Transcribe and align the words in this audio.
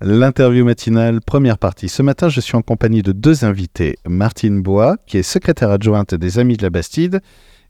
L'interview 0.00 0.64
matinale, 0.64 1.20
première 1.20 1.58
partie. 1.58 1.88
Ce 1.88 2.02
matin, 2.02 2.28
je 2.28 2.40
suis 2.40 2.56
en 2.56 2.62
compagnie 2.62 3.02
de 3.02 3.10
deux 3.10 3.44
invités. 3.44 3.96
Martine 4.06 4.62
Bois, 4.62 4.96
qui 5.06 5.18
est 5.18 5.24
secrétaire 5.24 5.70
adjointe 5.70 6.14
des 6.14 6.38
Amis 6.38 6.56
de 6.56 6.62
la 6.62 6.70
Bastide, 6.70 7.20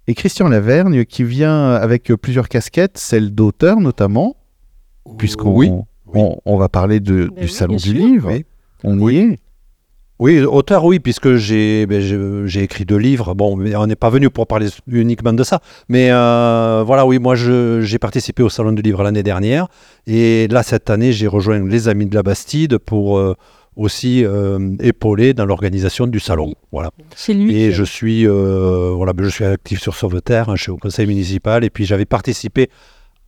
et 0.06 0.14
Christian 0.14 0.49
Lavergne, 0.49 1.06
qui 1.06 1.25
vient 1.25 1.71
avec 1.72 2.12
plusieurs 2.21 2.49
casquettes, 2.49 2.99
celle 2.99 3.35
d'auteur 3.35 3.80
notamment, 3.80 4.37
puisqu'on 5.17 5.54
Oui. 5.56 5.71
on, 6.12 6.59
va 6.59 6.69
parler 6.69 7.01
de, 7.01 7.29
Ben 7.29 7.35
du 7.35 7.43
oui, 7.45 7.49
Salon 7.49 7.77
du 7.77 7.91
sûr. 7.91 7.95
Livre. 7.95 8.30
Oui. 8.30 8.45
On 8.84 9.08
y 9.08 9.16
est. 9.16 9.38
Oui, 10.21 10.41
auteur, 10.43 10.85
oui, 10.85 10.98
puisque 10.98 11.37
j'ai 11.37 11.87
ben, 11.87 12.48
écrit 12.57 12.84
deux 12.84 12.96
livres. 12.96 13.34
Bon, 13.34 13.57
on 13.57 13.87
n'est 13.87 13.95
pas 13.96 14.11
venu 14.11 14.30
pour 14.30 14.48
parler 14.48 14.66
uniquement 14.91 15.33
de 15.33 15.45
ça. 15.45 15.61
Mais 15.89 16.11
euh, 16.11 16.83
voilà, 16.84 17.07
oui, 17.07 17.21
moi, 17.21 17.37
j'ai 17.37 17.98
participé 18.01 18.43
au 18.43 18.48
Salon 18.48 18.73
du 18.73 18.83
Livre 18.83 19.05
l'année 19.05 19.23
dernière. 19.23 19.69
Et 20.09 20.48
là, 20.48 20.65
cette 20.65 20.91
année, 20.91 21.12
j'ai 21.12 21.29
rejoint 21.29 21.65
les 21.65 21.87
Amis 21.89 22.07
de 22.07 22.16
la 22.16 22.25
Bastide 22.25 22.79
pour 22.79 23.16
euh, 23.19 23.34
aussi 23.77 24.25
euh, 24.25 24.59
épauler 24.80 25.34
dans 25.34 25.47
l'organisation 25.47 26.09
du 26.09 26.19
Salon. 26.19 26.53
Voilà. 26.73 26.91
C'est 27.14 27.34
lui. 27.34 27.50
Et 27.56 27.69
qui- 27.69 27.73
je 27.73 27.84
suis, 27.84 28.27
voilà, 28.27 29.12
ben, 29.12 29.23
je 29.25 29.28
suis 29.30 29.45
actif 29.45 29.80
sur 29.80 29.95
Sauveterre, 29.95 30.48
hein, 30.48 30.56
je 30.56 30.62
suis 30.62 30.73
au 30.73 30.78
conseil 30.78 31.06
municipal. 31.06 31.62
Et 31.62 31.70
puis, 31.70 31.84
j'avais 31.84 32.06
participé, 32.06 32.70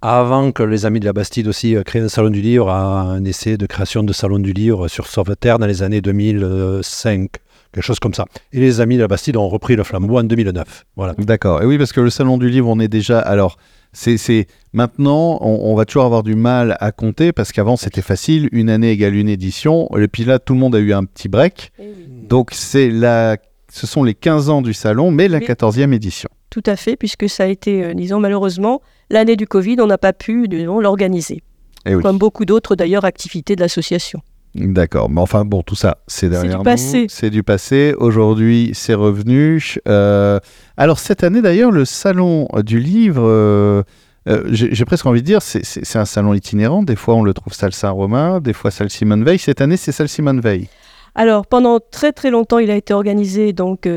avant 0.03 0.53
que 0.53 0.63
les 0.63 0.87
Amis 0.87 1.01
de 1.01 1.05
la 1.05 1.13
Bastide 1.13 1.47
aussi 1.49 1.77
euh, 1.77 1.83
créent 1.83 2.01
un 2.01 2.09
salon 2.09 2.31
du 2.31 2.41
livre, 2.41 2.71
à 2.71 3.01
un 3.03 3.25
essai 3.25 3.57
de 3.57 3.67
création 3.67 4.03
de 4.03 4.13
salon 4.13 4.39
du 4.39 4.53
livre 4.53 4.89
sur 4.89 5.07
Sauveterre 5.07 5.59
dans 5.59 5.67
les 5.67 5.83
années 5.83 6.01
2005, 6.01 7.31
quelque 7.73 7.85
chose 7.85 8.01
comme 8.01 8.15
ça. 8.15 8.25
Et 8.53 8.61
les 8.61 8.81
Amis 8.81 8.97
de 8.97 9.03
la 9.03 9.09
Bastide 9.09 9.37
ont 9.37 9.49
repris 9.49 9.77
le 9.77 9.85
flambeau 9.85 10.19
en 10.19 10.25
2009. 10.25 10.87
Voilà. 10.97 11.15
D'accord. 11.19 11.63
Et 11.63 11.67
oui, 11.67 11.79
parce 11.79 11.93
que 11.93 12.01
le 12.01 12.11
Salon 12.11 12.39
du 12.39 12.49
Livre, 12.49 12.69
on 12.69 12.81
est 12.81 12.89
déjà. 12.89 13.21
Alors, 13.21 13.57
c'est 13.93 14.47
maintenant, 14.73 15.39
on, 15.41 15.71
on 15.71 15.75
va 15.75 15.85
toujours 15.85 16.05
avoir 16.05 16.23
du 16.23 16.35
mal 16.37 16.77
à 16.81 16.93
compter 16.93 17.33
parce 17.33 17.53
qu'avant, 17.53 17.77
c'était 17.77 18.03
facile. 18.03 18.49
Une 18.53 18.71
année 18.71 18.91
égale 18.93 19.15
une 19.17 19.29
édition. 19.29 19.89
Et 19.99 20.09
puis 20.09 20.25
là, 20.25 20.39
tout 20.39 20.55
le 20.55 20.61
monde 20.61 20.75
a 20.77 20.79
eu 20.79 20.93
un 20.93 21.05
petit 21.05 21.29
break. 21.29 21.73
Eh. 21.79 21.85
Donc, 22.29 22.51
c'est 22.53 22.89
la. 22.91 23.37
Ce 23.73 23.87
sont 23.87 24.03
les 24.03 24.15
15 24.15 24.49
ans 24.49 24.63
du 24.63 24.73
salon, 24.75 25.11
mais 25.11 25.29
la 25.29 25.39
Oui. 25.39 25.45
14e 25.45 25.93
édition. 25.93 26.29
Tout 26.51 26.63
à 26.67 26.77
fait, 26.77 26.97
puisque 26.97 27.29
ça 27.29 27.45
a 27.45 27.47
été, 27.47 27.85
euh, 27.85 27.95
disons, 27.95 28.19
malheureusement, 28.19 28.83
l'année 29.09 29.37
du 29.37 29.47
Covid, 29.47 29.77
on 29.81 29.87
n'a 29.87 29.99
pas 29.99 30.13
pu, 30.13 30.49
disons, 30.49 30.81
l'organiser. 30.81 31.43
Eh 31.87 31.95
oui. 31.95 32.03
Comme 32.03 32.19
beaucoup 32.19 32.45
d'autres, 32.45 32.75
d'ailleurs, 32.75 33.05
activités 33.05 33.55
de 33.57 33.61
l'association. 33.61 34.21
D'accord. 34.57 35.09
Mais 35.09 35.21
enfin, 35.21 35.45
bon, 35.45 35.63
tout 35.63 35.77
ça, 35.77 35.99
c'est 36.09 36.29
derrière 36.29 36.59
nous. 36.59 36.65
passé. 36.65 37.07
C'est 37.09 37.31
du 37.31 37.45
passé. 37.45 37.95
Aujourd'hui, 37.99 38.73
c'est 38.75 38.95
revenu. 38.95 39.63
Euh, 39.87 40.41
alors, 40.77 40.99
cette 40.99 41.23
année, 41.23 41.41
d'ailleurs, 41.41 41.71
le 41.71 41.85
salon 41.85 42.49
du 42.65 42.81
livre. 42.81 43.23
euh, 43.25 43.85
euh, 44.29 44.43
J'ai 44.51 44.85
presque 44.85 45.07
envie 45.07 45.21
de 45.23 45.27
dire, 45.27 45.41
c'est- 45.43 45.97
un 45.97 46.05
salon 46.05 46.35
itinérant. 46.35 46.83
Des 46.83 46.97
fois, 46.97 47.15
on 47.15 47.23
le 47.23 47.33
trouve 47.33 47.53
salle 47.55 47.73
Saint-Romain, 47.73 48.41
des 48.41 48.53
fois 48.53 48.73
salle 48.73 48.91
Simone 48.91 49.23
Veil. 49.25 49.39
Cette 49.39 49.61
année, 49.61 49.77
c'est 49.77 49.93
salle 49.93 50.09
Simone 50.09 50.41
Veil. 50.41 50.69
Alors, 51.15 51.47
pendant 51.47 51.79
très 51.79 52.11
très 52.13 52.31
longtemps, 52.31 52.59
il 52.59 52.71
a 52.73 52.77
été 52.77 52.93
organisé 52.93 53.53
donc 53.53 53.89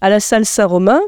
à 0.00 0.10
la 0.10 0.20
salle 0.20 0.44
Saint-Romain. 0.46 1.00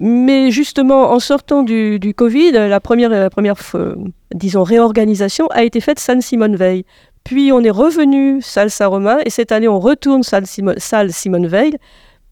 Mais 0.00 0.50
justement, 0.50 1.10
en 1.12 1.18
sortant 1.18 1.62
du, 1.62 1.98
du 1.98 2.14
Covid, 2.14 2.52
la 2.52 2.80
première, 2.80 3.10
la 3.10 3.30
première 3.30 3.54
euh, 3.74 3.94
disons, 4.34 4.62
réorganisation 4.62 5.46
a 5.48 5.62
été 5.64 5.80
faite 5.80 5.98
salle 5.98 6.22
Simone 6.22 6.56
Veil. 6.56 6.84
Puis 7.24 7.52
on 7.52 7.60
est 7.62 7.70
revenu 7.70 8.40
salle 8.40 8.70
Saint-Romain 8.70 9.18
et 9.24 9.30
cette 9.30 9.52
année 9.52 9.68
on 9.68 9.80
retourne 9.80 10.22
salle, 10.22 10.44
Simo- 10.44 10.78
salle 10.78 11.12
Simone 11.12 11.46
Veil 11.46 11.76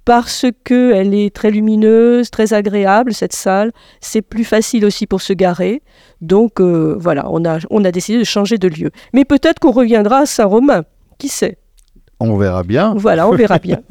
parce 0.05 0.47
que 0.64 0.92
elle 0.94 1.12
est 1.14 1.34
très 1.34 1.50
lumineuse, 1.50 2.31
très 2.31 2.55
agréable 2.55 3.12
cette 3.12 3.33
salle. 3.34 3.72
C'est 4.00 4.22
plus 4.22 4.44
facile 4.44 4.84
aussi 4.84 5.06
pour 5.06 5.20
se 5.20 5.33
garer. 5.33 5.83
Donc 6.20 6.61
euh, 6.61 6.97
voilà, 6.98 7.27
on 7.31 7.44
a, 7.44 7.59
on 7.70 7.84
a 7.84 7.91
décidé 7.91 8.19
de 8.19 8.25
changer 8.25 8.56
de 8.59 8.69
lieu. 8.69 8.91
Mais 9.12 9.25
peut-être 9.25 9.59
qu'on 9.59 9.72
reviendra 9.72 10.19
à 10.20 10.27
Saint-Romain. 10.27 10.84
Qui 11.19 11.28
sait? 11.28 11.59
On 12.20 12.37
verra 12.37 12.62
bien. 12.62 12.94
Voilà, 12.97 13.28
on 13.28 13.33
verra 13.33 13.59
bien. 13.59 13.81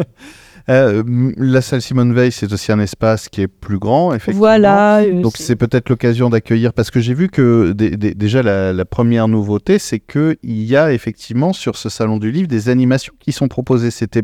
Euh, 0.68 1.04
la 1.38 1.62
salle 1.62 1.82
Simone 1.82 2.14
Veil, 2.14 2.32
c'est 2.32 2.52
aussi 2.52 2.72
un 2.72 2.80
espace 2.80 3.30
qui 3.30 3.42
est 3.42 3.48
plus 3.48 3.78
grand, 3.78 4.14
effectivement. 4.14 4.40
Voilà. 4.48 5.02
euh, 5.02 5.22
Donc 5.22 5.38
c'est- 5.38 5.56
peut-être 5.56 5.90
l'occasion 5.90 6.30
d'accueillir, 6.30 6.74
parce 6.74 6.90
que 6.90 7.00
j'ai 7.00 7.14
vu 7.14 7.30
que 7.30 7.72
dé- 7.74 7.92
dé- 7.98 8.16
déjà 8.16 8.42
la, 8.42 8.74
la 8.74 8.86
première 8.86 9.28
nouveauté, 9.28 9.78
c'est 9.78 10.00
qu'il 10.00 10.38
y 10.44 10.75
a 10.75 10.92
effectivement 10.92 11.54
sur 11.54 11.75
ce 11.78 11.90
salon 11.90 12.18
du 12.18 12.31
livre 12.31 12.48
des 12.48 12.70
animations 12.70 13.14
qui 13.20 13.31
sont 13.31 13.48
proposées. 13.48 13.92
C'était 13.92 14.24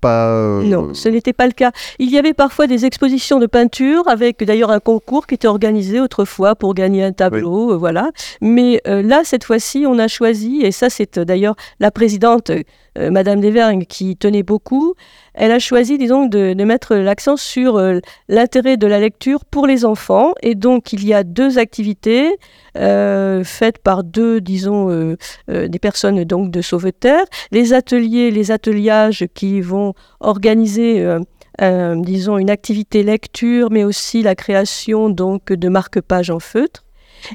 pas... 0.00 0.28
euh, 0.28 0.62
Non, 0.62 0.94
ce 0.94 1.08
n'était 1.08 1.32
pas 1.32 1.46
le 1.46 1.52
cas. 1.52 1.72
Il 1.98 2.10
y 2.10 2.18
avait 2.18 2.34
parfois 2.34 2.66
des 2.66 2.84
expositions 2.84 3.38
de 3.38 3.46
peinture 3.46 4.06
avec 4.08 4.42
d'ailleurs 4.44 4.70
un 4.70 4.80
concours 4.80 5.26
qui 5.26 5.34
était 5.34 5.48
organisé 5.48 6.00
autrefois 6.00 6.54
pour 6.54 6.74
gagner 6.74 7.02
un 7.04 7.12
tableau, 7.12 7.72
euh, 7.72 7.76
voilà. 7.76 8.10
Mais 8.40 8.80
euh, 8.86 9.02
là, 9.02 9.22
cette 9.24 9.44
fois-ci, 9.44 9.84
on 9.86 9.98
a 9.98 10.08
choisi, 10.08 10.60
et 10.62 10.72
ça 10.72 10.90
c'est 10.90 11.18
d'ailleurs 11.18 11.56
la 11.80 11.90
présidente, 11.90 12.50
Madame 12.98 13.40
Desvergnes, 13.40 13.84
qui 13.84 14.16
tenait 14.16 14.42
beaucoup, 14.42 14.94
elle 15.34 15.52
a 15.52 15.60
choisi, 15.60 15.98
disons, 15.98 16.26
de, 16.26 16.52
de 16.52 16.64
mettre 16.64 16.96
l'accent 16.96 17.36
sur 17.36 17.76
euh, 17.76 18.00
l'intérêt 18.28 18.76
de 18.76 18.88
la 18.88 18.98
lecture 18.98 19.44
pour 19.44 19.68
les 19.68 19.84
enfants. 19.84 20.34
Et 20.42 20.56
donc, 20.56 20.92
il 20.92 21.06
y 21.06 21.14
a 21.14 21.22
deux 21.22 21.58
activités 21.58 22.36
euh, 22.76 23.44
faites 23.44 23.78
par 23.78 24.02
deux, 24.02 24.40
disons, 24.40 24.90
euh, 24.90 25.16
des 25.46 25.78
personnes 25.78 26.24
donc 26.24 26.50
de 26.50 26.60
Sauveterre. 26.60 27.24
Les 27.52 27.72
ateliers, 27.72 28.32
les 28.32 28.50
ateliages 28.50 29.26
qui 29.32 29.60
vont 29.60 29.87
organiser, 30.20 31.00
euh, 31.00 31.20
euh, 31.60 31.96
disons, 31.96 32.38
une 32.38 32.50
activité 32.50 33.02
lecture, 33.02 33.70
mais 33.70 33.84
aussi 33.84 34.22
la 34.22 34.34
création 34.34 35.10
donc 35.10 35.52
de 35.52 35.68
marque-pages 35.68 36.30
en 36.30 36.40
feutre. 36.40 36.84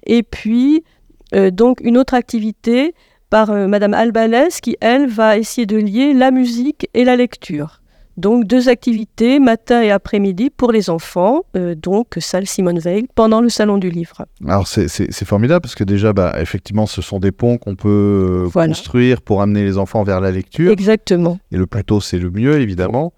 Et 0.06 0.24
puis, 0.24 0.84
euh, 1.36 1.52
donc, 1.52 1.80
une 1.82 1.98
autre 1.98 2.14
activité 2.14 2.94
par 3.30 3.52
Madame 3.52 3.94
Albalès 3.96 4.62
qui, 4.62 4.78
elle, 4.80 5.08
va 5.08 5.38
essayer 5.38 5.66
de 5.66 5.78
lier 5.78 6.14
la 6.14 6.30
musique 6.30 6.88
et 6.94 7.04
la 7.04 7.16
lecture. 7.16 7.82
Donc, 8.18 8.46
deux 8.46 8.70
activités, 8.70 9.40
matin 9.40 9.82
et 9.82 9.90
après-midi, 9.92 10.50
pour 10.50 10.72
les 10.72 10.90
enfants, 10.90 11.42
euh, 11.56 11.74
donc 11.76 12.16
salle 12.20 12.46
Simone 12.46 12.80
Veil, 12.80 13.06
pendant 13.16 13.42
le 13.42 13.50
Salon 13.50 13.78
du 13.78 13.90
Livre. 13.90 14.26
Alors 14.48 14.68
c'est- 14.68 14.88
formidable, 15.26 15.62
parce 15.62 15.76
que 15.76 15.84
déjà, 15.84 16.14
bah, 16.14 16.36
effectivement, 16.40 16.86
ce 16.86 17.02
sont 17.02 17.20
des 17.20 17.32
ponts 17.32 17.58
qu'on 17.58 17.76
peut 17.76 18.44
euh, 18.44 18.48
Voilà. 18.52 18.70
construire 18.70 19.22
pour 19.22 19.42
amener 19.42 19.64
les 19.64 19.78
enfants 19.78 20.04
vers 20.04 20.22
la 20.22 20.32
lecture. 20.32 20.72
Exactement. 20.72 21.40
Et 21.52 21.58
le 21.58 21.66
tôt, 21.84 22.02
c'est 22.02 22.20
le 22.20 22.30
mieux, 22.30 22.60
évidemment. 22.60 23.14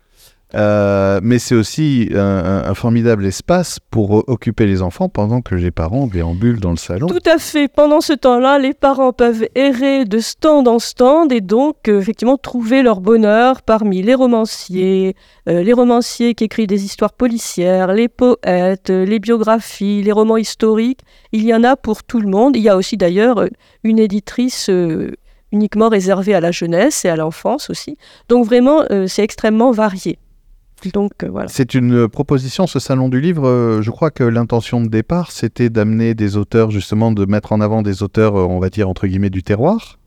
Euh, 0.56 1.20
mais 1.22 1.38
c'est 1.38 1.56
aussi 1.56 2.10
un, 2.14 2.74
formidable 2.74 3.26
espace 3.26 3.80
pour 3.92 4.28
occuper 4.30 4.66
les 4.66 4.82
enfants 4.82 5.10
pendant 5.10 5.42
que 5.42 5.56
les 5.56 5.72
parents 5.72 6.08
déambulent 6.08 6.60
dans 6.60 6.72
le 6.72 6.78
salon. 6.78 7.08
Tout 7.08 7.20
à 7.26 7.38
fait. 7.38 7.68
Pendant 7.68 8.02
ce 8.02 8.14
temps-là, 8.14 8.58
les 8.58 8.74
parents 8.74 9.12
peuvent 9.12 9.46
errer 9.56 10.06
de 10.06 10.20
stand 10.20 10.68
en 10.68 10.80
stand 10.80 11.32
et 11.32 11.42
donc 11.42 11.88
euh, 11.88 12.00
effectivement 12.00 12.38
trouver 12.38 12.84
leur 12.84 13.02
bonheur 13.02 13.62
parmi 13.62 14.02
les 14.02 14.16
romanciers, 14.16 15.16
euh, 15.50 15.62
les 15.62 15.74
romanciers 15.74 16.36
qui 16.36 16.46
écrivent 16.46 16.68
des 16.68 16.86
histoires 16.86 17.14
policières, 17.14 17.94
les 17.94 18.08
poètes, 18.08 18.90
les 18.90 19.20
biographies, 19.20 20.04
les 20.04 20.12
romans 20.12 20.38
historiques. 20.38 21.02
Il 21.32 21.44
y 21.44 21.54
en 21.54 21.64
a 21.64 21.76
pour 21.76 22.04
tout 22.04 22.22
le 22.22 22.28
monde. 22.28 22.56
Il 22.56 22.62
y 22.62 22.70
a 22.70 22.78
aussi 22.78 22.98
d'ailleurs 22.98 23.46
une 23.84 24.00
éditrice 24.00 24.70
uniquement 25.52 25.90
réservée 25.90 26.34
à 26.34 26.40
la 26.40 26.52
jeunesse 26.52 27.04
et 27.06 27.10
à 27.10 27.16
l'enfance 27.16 27.70
aussi. 27.70 27.98
Donc 28.30 28.46
vraiment, 28.46 28.84
c'est 29.08 29.24
extrêmement 29.24 29.72
varié. 29.72 30.18
Donc 30.94 31.12
euh, 31.24 31.30
voilà. 31.30 31.48
C'est 31.48 31.74
une 31.74 32.08
proposition, 32.08 32.68
ce 32.68 32.80
salon 32.80 33.10
du 33.10 33.22
livre. 33.22 33.48
euh, 33.48 33.82
je 33.82 33.92
crois 33.92 34.12
que 34.12 34.24
l'intention 34.24 34.82
de 34.82 34.88
départ, 34.88 35.32
c'était 35.32 35.70
d'amener 35.70 36.14
des 36.14 36.38
auteurs, 36.38 36.72
justement, 36.72 37.12
de 37.12 37.26
mettre 37.26 37.52
en 37.52 37.62
avant 37.62 37.82
des 37.82 38.04
auteurs, 38.04 38.36
euh, 38.36 38.46
on 38.48 38.60
va 38.60 38.70
dire, 38.70 38.90
entre 38.90 39.08
guillemets, 39.08 39.30
du 39.30 39.44
terroir. 39.44 40.00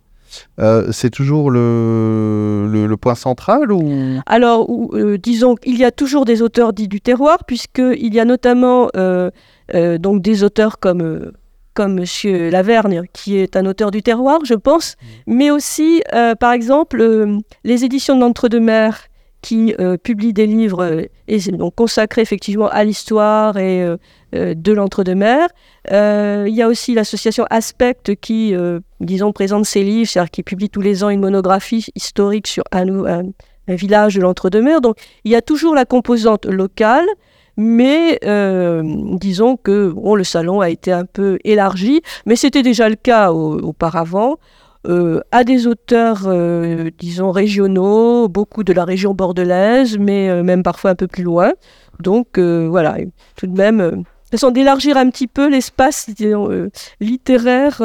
Euh, 0.60 0.92
c'est 0.92 1.08
toujours 1.08 1.50
le, 1.50 2.68
le, 2.70 2.86
le 2.86 2.96
point 2.98 3.14
central 3.14 3.72
ou? 3.72 4.20
Alors, 4.26 4.68
ou, 4.68 4.90
euh, 4.94 5.16
disons 5.16 5.54
qu'il 5.54 5.78
y 5.78 5.84
a 5.84 5.90
toujours 5.90 6.26
des 6.26 6.42
auteurs 6.42 6.74
dits 6.74 6.86
du 6.88 7.00
terroir, 7.00 7.44
puisqu'il 7.46 8.12
y 8.14 8.20
a 8.20 8.26
notamment 8.26 8.90
euh, 8.94 9.30
euh, 9.74 9.96
donc 9.96 10.20
des 10.20 10.44
auteurs 10.44 10.80
comme, 10.80 11.00
euh, 11.00 11.32
comme 11.72 11.94
Monsieur 11.94 12.50
Lavergne, 12.50 13.04
qui 13.14 13.36
est 13.38 13.56
un 13.56 13.64
auteur 13.64 13.90
du 13.90 14.02
terroir, 14.02 14.40
je 14.44 14.54
pense, 14.54 14.96
mais 15.26 15.50
aussi, 15.50 16.02
euh, 16.14 16.34
par 16.34 16.52
exemple, 16.52 17.00
euh, 17.00 17.38
les 17.64 17.86
éditions 17.86 18.14
de 18.14 18.20
l'Entre-deux-Mers, 18.20 19.07
qui 19.42 19.74
euh, 19.78 19.96
publient 19.96 20.32
des 20.32 20.46
livres 20.46 20.84
euh, 20.84 21.38
donc 21.52 21.74
consacrés 21.74 22.22
effectivement 22.22 22.68
à 22.68 22.84
l'histoire 22.84 23.56
et 23.56 23.82
euh, 23.82 23.96
de 24.32 24.72
l'Entre-deux-Mers. 24.72 25.48
Il 25.90 26.54
y 26.54 26.62
a 26.62 26.68
aussi 26.68 26.94
l'association 26.94 27.46
Aspect 27.48 28.16
qui, 28.20 28.54
disons, 29.00 29.32
présente 29.32 29.64
ses 29.64 29.82
livres, 29.82 30.08
c'est-à-dire 30.08 30.30
qui 30.30 30.42
publie 30.42 30.68
tous 30.68 30.82
les 30.82 31.02
ans 31.02 31.08
une 31.08 31.20
monographie 31.20 31.86
historique 31.94 32.46
sur 32.46 32.62
un, 32.72 33.22
village 33.68 34.16
de 34.16 34.20
l'Entre-deux-Mers. 34.20 34.82
Donc, 34.82 34.96
il 35.24 35.32
y 35.32 35.34
a 35.34 35.40
toujours 35.40 35.74
la 35.74 35.86
composante 35.86 36.44
locale, 36.44 37.06
mais 37.56 38.18
disons 39.18 39.56
que 39.56 39.88
bon, 39.88 40.14
le 40.14 40.24
salon 40.24 40.60
a 40.60 40.68
été 40.68 40.92
un 40.92 41.06
peu 41.06 41.38
élargi, 41.44 42.02
mais 42.26 42.36
c'était 42.36 42.62
déjà 42.62 42.90
le 42.90 42.96
cas 42.96 43.32
au- 43.32 43.58
auparavant. 43.60 44.36
Euh, 44.86 45.20
à 45.32 45.42
des 45.42 45.66
auteurs, 45.66 46.22
euh, 46.26 46.90
disons, 46.98 47.32
régionaux, 47.32 48.28
beaucoup 48.28 48.62
de 48.62 48.72
la 48.72 48.84
région 48.84 49.12
bordelaise, 49.12 49.98
mais 49.98 50.28
euh, 50.30 50.42
même 50.42 50.62
parfois 50.62 50.90
un 50.90 50.94
peu 50.94 51.08
plus 51.08 51.24
loin. 51.24 51.52
Donc 52.00 52.38
voilà, 52.38 52.96
tout 53.34 53.48
de 53.48 53.56
même, 53.56 54.04
façon 54.30 54.52
d'élargir 54.52 54.96
un 54.96 55.10
petit 55.10 55.26
peu 55.26 55.48
l'espace 55.48 56.08
littéraire 57.00 57.82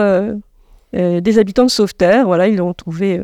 des 0.94 1.40
habitants 1.40 1.66
de 1.66 1.72
Sauveterre. 1.72 2.28
Voilà, 2.28 2.48
ils 2.48 2.62
ont 2.62 2.76
trouvé. 2.76 3.24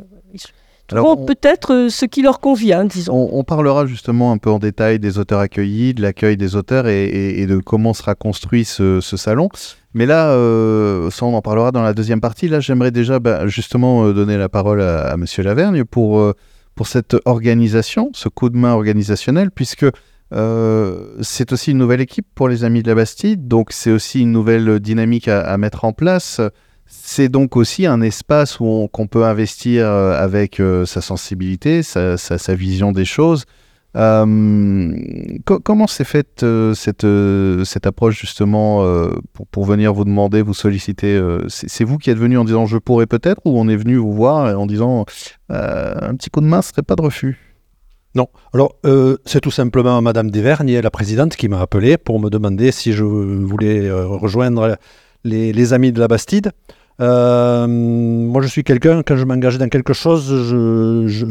Peut-être 0.90 1.88
ce 1.90 2.06
qui 2.06 2.22
leur 2.22 2.40
convient, 2.40 2.86
disons. 2.86 3.30
On, 3.32 3.44
parlera 3.44 3.86
justement 3.86 4.32
un 4.32 4.38
peu 4.38 4.50
en 4.50 4.60
détail 4.60 5.00
des 5.00 5.18
auteurs 5.18 5.40
accueillis, 5.40 5.94
de 5.94 6.02
l'accueil 6.02 6.38
des 6.38 6.56
auteurs 6.56 6.88
et, 6.88 7.46
de 7.46 7.58
comment 7.60 7.94
sera 7.94 8.16
construit 8.16 8.66
ce, 8.66 9.00
salon. 9.02 9.50
Mais 9.94 10.06
là, 10.06 10.34
ça 11.12 11.26
on 11.26 11.34
en 11.34 11.42
parlera 11.42 11.72
dans 11.72 11.82
la 11.82 11.94
deuxième 11.94 12.22
partie. 12.22 12.48
Là, 12.48 12.60
j'aimerais 12.60 12.92
déjà 12.92 13.20
bah, 13.20 13.48
justement 13.48 14.12
donner 14.12 14.38
la 14.38 14.50
parole 14.50 14.82
à, 14.82 15.02
à 15.02 15.18
Monsieur 15.18 15.44
Lavergne 15.44 15.84
pour 15.84 16.34
pour 16.80 16.88
cette 16.88 17.18
organisation, 17.26 18.10
ce 18.14 18.30
coup 18.30 18.50
de 18.50 18.56
main 18.56 18.72
organisationnel, 18.72 19.52
puisque 19.52 19.86
euh, 20.32 21.18
c'est 21.22 21.52
aussi 21.52 21.72
une 21.72 21.78
nouvelle 21.78 22.00
équipe 22.00 22.26
pour 22.36 22.48
les 22.48 22.64
Amis 22.64 22.84
de 22.84 22.88
la 22.88 22.96
Bastide, 22.96 23.50
donc 23.50 23.74
c'est 23.74 23.92
aussi 23.92 24.22
une 24.22 24.32
nouvelle 24.32 24.80
dynamique 24.80 25.28
à, 25.28 25.58
mettre 25.58 25.84
en 25.84 25.92
place. 25.92 26.40
C'est 26.92 27.30
donc 27.30 27.56
aussi 27.56 27.86
un 27.86 28.02
espace 28.02 28.60
où 28.60 28.90
qu'on 28.92 29.06
peut 29.06 29.24
investir 29.24 29.86
euh, 29.86 30.20
avec 30.20 30.60
euh, 30.60 30.86
sa 30.86 31.02
sensibilité, 31.02 31.84
sa, 31.84 32.16
vision 32.56 32.92
des 32.92 33.06
choses, 33.06 33.46
euh, 33.96 34.96
comment 35.64 35.86
s'est 35.86 36.04
faite 36.04 36.44
cette, 36.74 37.08
cette 37.64 37.88
approche 37.88 38.20
justement 38.20 38.84
pour, 39.34 39.48
pour, 39.48 39.66
venir 39.66 39.94
vous 39.94 40.06
demander, 40.06 40.42
vous 40.42 40.54
solliciter 40.54 41.20
C'est 41.48 41.84
vous 41.84 41.98
qui 41.98 42.10
êtes 42.10 42.18
venu 42.18 42.38
en 42.38 42.44
disant 42.44 42.66
je 42.66 42.78
pourrais 42.78 43.08
peut-être 43.08 43.42
ou 43.46 43.60
on 43.60 43.68
est 43.68 43.76
venu 43.76 43.96
vous 43.96 44.14
voir 44.14 44.60
en 44.60 44.66
disant 44.66 45.06
un 45.50 46.16
petit 46.16 46.30
coup 46.30 46.42
de 46.42 46.48
main, 46.48 46.62
ce 46.62 46.70
serait 46.70 46.84
pas 46.84 46.96
de 46.96 47.02
refus? 47.02 47.56
Non. 48.16 48.28
Alors, 48.54 48.76
c'est 49.26 49.42
tout 49.42 49.52
simplement 49.52 50.02
Madame 50.02 50.30
Desvergnes, 50.30 50.80
la 50.80 50.92
présidente, 50.92 51.36
qui 51.36 51.48
m'a 51.48 51.62
appelé 51.62 51.98
pour 51.98 52.20
me 52.20 52.30
demander 52.30 52.72
si 52.72 52.94
je 52.94 53.04
voulais 53.04 53.92
rejoindre 53.92 54.78
les, 55.24 55.74
Amis 55.74 55.92
de 55.92 56.00
la 56.00 56.08
Bastide. 56.08 56.52
Euh, 57.00 57.66
moi, 57.68 58.42
je 58.42 58.48
suis 58.48 58.64
quelqu'un, 58.64 59.04
quand 59.04 59.16
je 59.16 59.24
m'engage 59.24 59.58
dans 59.58 59.70
quelque 59.70 59.94
chose, 59.94 60.28
je, 60.28 61.08
je 61.08 61.26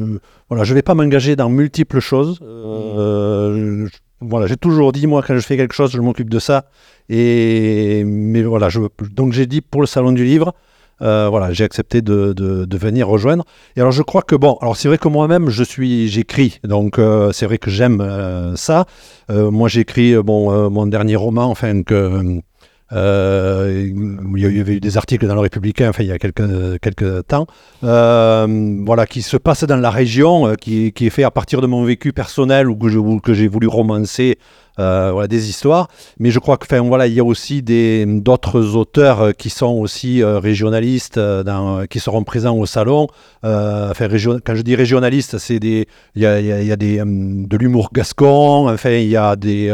voilà, 0.48 0.64
vais 0.64 0.82
pas 0.82 0.94
m'engager 0.94 1.36
dans 1.36 1.50
multiples 1.50 2.00
choses. 2.00 2.38
Euh, 2.42 3.86
voilà, 4.20 4.46
j'ai 4.46 4.56
toujours 4.56 4.92
dit, 4.92 5.06
moi, 5.06 5.22
quand 5.26 5.34
je 5.34 5.40
fais 5.40 5.56
quelque 5.56 5.74
chose, 5.74 5.92
je 5.92 6.00
m'occupe 6.00 6.30
de 6.30 6.38
ça. 6.38 6.66
Et 7.08 8.02
mais 8.04 8.42
voilà, 8.42 8.68
donc 9.12 9.32
j'ai 9.32 9.46
dit 9.46 9.60
pour 9.60 9.80
le 9.80 9.86
salon 9.86 10.12
du 10.12 10.24
livre, 10.24 10.54
euh, 11.00 11.28
voilà, 11.30 11.52
j'ai 11.52 11.64
accepté 11.64 12.02
de, 12.02 12.66
venir 12.76 13.06
rejoindre. 13.08 13.44
Et 13.76 13.80
alors, 13.80 13.92
je 13.92 14.02
crois 14.02 14.22
que 14.22 14.36
bon, 14.36 14.56
alors 14.60 14.76
c'est 14.76 14.88
vrai 14.88 14.98
que 14.98 15.08
moi-même, 15.08 15.50
je 15.50 15.64
suis, 15.64 16.08
j'écris, 16.08 16.60
donc 16.64 16.98
c'est 17.32 17.46
vrai 17.46 17.58
que 17.58 17.70
j'aime 17.70 18.54
ça. 18.56 18.86
moi, 19.28 19.68
j'écris 19.68 20.16
bon 20.16 20.70
mon 20.70 20.86
dernier 20.86 21.16
roman, 21.16 21.44
enfin 21.44 21.82
que 21.82 22.40
euh, 22.92 23.86
il 24.36 24.40
y 24.40 24.60
avait 24.60 24.76
eu 24.76 24.80
des 24.80 24.96
articles 24.96 25.26
dans 25.26 25.34
le 25.34 25.40
Républicain, 25.40 25.90
enfin 25.90 26.02
il 26.02 26.08
y 26.08 26.12
a 26.12 26.18
quelques, 26.18 26.80
quelques 26.80 27.26
temps, 27.26 27.46
euh, 27.84 28.82
voilà, 28.86 29.06
qui 29.06 29.22
se 29.22 29.36
passe 29.36 29.64
dans 29.64 29.76
la 29.76 29.90
région, 29.90 30.48
euh, 30.48 30.54
qui, 30.54 30.92
qui, 30.92 31.06
est 31.06 31.10
fait 31.10 31.24
à 31.24 31.30
partir 31.30 31.60
de 31.60 31.66
mon 31.66 31.84
vécu 31.84 32.12
personnel 32.12 32.68
ou 32.70 32.76
que, 33.20 33.34
j'ai 33.34 33.48
voulu 33.48 33.66
romancer. 33.66 34.38
voilà, 34.78 35.26
des 35.26 35.50
histoires, 35.50 35.88
mais 36.18 36.30
je 36.30 36.38
crois 36.38 36.56
que, 36.56 36.64
enfin, 36.64 36.80
voilà, 36.80 37.08
il 37.08 37.14
y 37.14 37.20
a 37.20 37.24
aussi 37.24 37.62
d'autres 37.62 38.76
auteurs 38.76 39.34
qui 39.36 39.50
sont 39.50 39.74
aussi 39.74 40.22
régionalistes, 40.24 41.20
qui 41.90 42.00
seront 42.00 42.24
présents 42.24 42.56
au 42.56 42.64
salon. 42.64 43.08
enfin, 43.42 44.08
quand 44.44 44.54
je 44.54 44.62
dis 44.62 44.76
régionaliste, 44.76 45.38
c'est 45.38 45.58
des, 45.58 45.88
il 46.14 46.22
y 46.22 46.26
a, 46.26 46.40
y 46.40 46.72
a 46.72 46.76
des, 46.76 47.02
de 47.04 47.56
l'humour 47.56 47.90
gascon. 47.92 48.70
Enfin, 48.70 48.92
il 48.92 49.08
y 49.08 49.16
a 49.16 49.34
des 49.36 49.68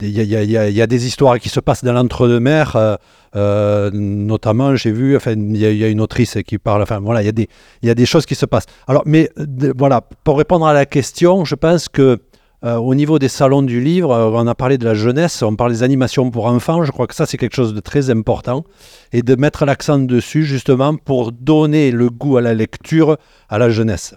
il 0.00 0.10
y, 0.10 0.80
a 0.82 0.86
des 0.86 1.06
histoires 1.06 1.38
qui 1.38 1.48
se 1.48 1.60
passent 1.60 1.84
dans 1.84 1.92
l'entre-deux-mer. 1.92 2.76
Euh, 2.76 2.96
euh, 3.36 3.90
notamment, 3.92 4.76
j'ai 4.76 4.92
vu, 4.92 5.16
enfin, 5.16 5.32
il 5.32 5.56
y, 5.56 5.84
a 5.84 5.88
une 5.88 6.00
autrice 6.00 6.38
qui 6.46 6.58
parle. 6.58 6.82
Enfin, 6.82 7.00
voilà, 7.00 7.22
il 7.22 7.26
y 7.26 7.28
a 7.28 7.32
des, 7.32 7.48
il 7.82 7.88
y 7.88 7.90
a 7.90 7.94
des 7.94 8.06
choses 8.06 8.26
qui 8.26 8.34
se 8.34 8.46
passent. 8.46 8.66
Alors, 8.86 9.02
mais 9.06 9.30
voilà, 9.76 10.02
pour 10.24 10.38
répondre 10.38 10.66
à 10.66 10.72
la 10.72 10.86
question, 10.86 11.44
je 11.44 11.54
pense 11.54 11.88
que 11.88 12.18
euh, 12.64 12.76
au 12.76 12.94
niveau 12.94 13.18
des 13.18 13.28
salons 13.28 13.62
du 13.62 13.80
livre, 13.80 14.10
on 14.10 14.46
a 14.46 14.54
parlé 14.54 14.78
de 14.78 14.84
la 14.84 14.94
jeunesse, 14.94 15.42
on 15.42 15.56
parle 15.56 15.72
des 15.72 15.82
animations 15.82 16.30
pour 16.30 16.46
enfants. 16.46 16.84
Je 16.84 16.92
crois 16.92 17.06
que 17.06 17.14
ça, 17.14 17.26
c'est 17.26 17.36
quelque 17.36 17.56
chose 17.56 17.74
de 17.74 17.80
très 17.80 18.10
important 18.10 18.64
et 19.12 19.22
de 19.22 19.34
mettre 19.36 19.64
l'accent 19.64 19.98
dessus 19.98 20.44
justement 20.44 20.96
pour 20.96 21.32
donner 21.32 21.90
le 21.90 22.08
goût 22.10 22.36
à 22.36 22.40
la 22.40 22.54
lecture 22.54 23.18
à 23.48 23.58
la 23.58 23.68
jeunesse. 23.70 24.14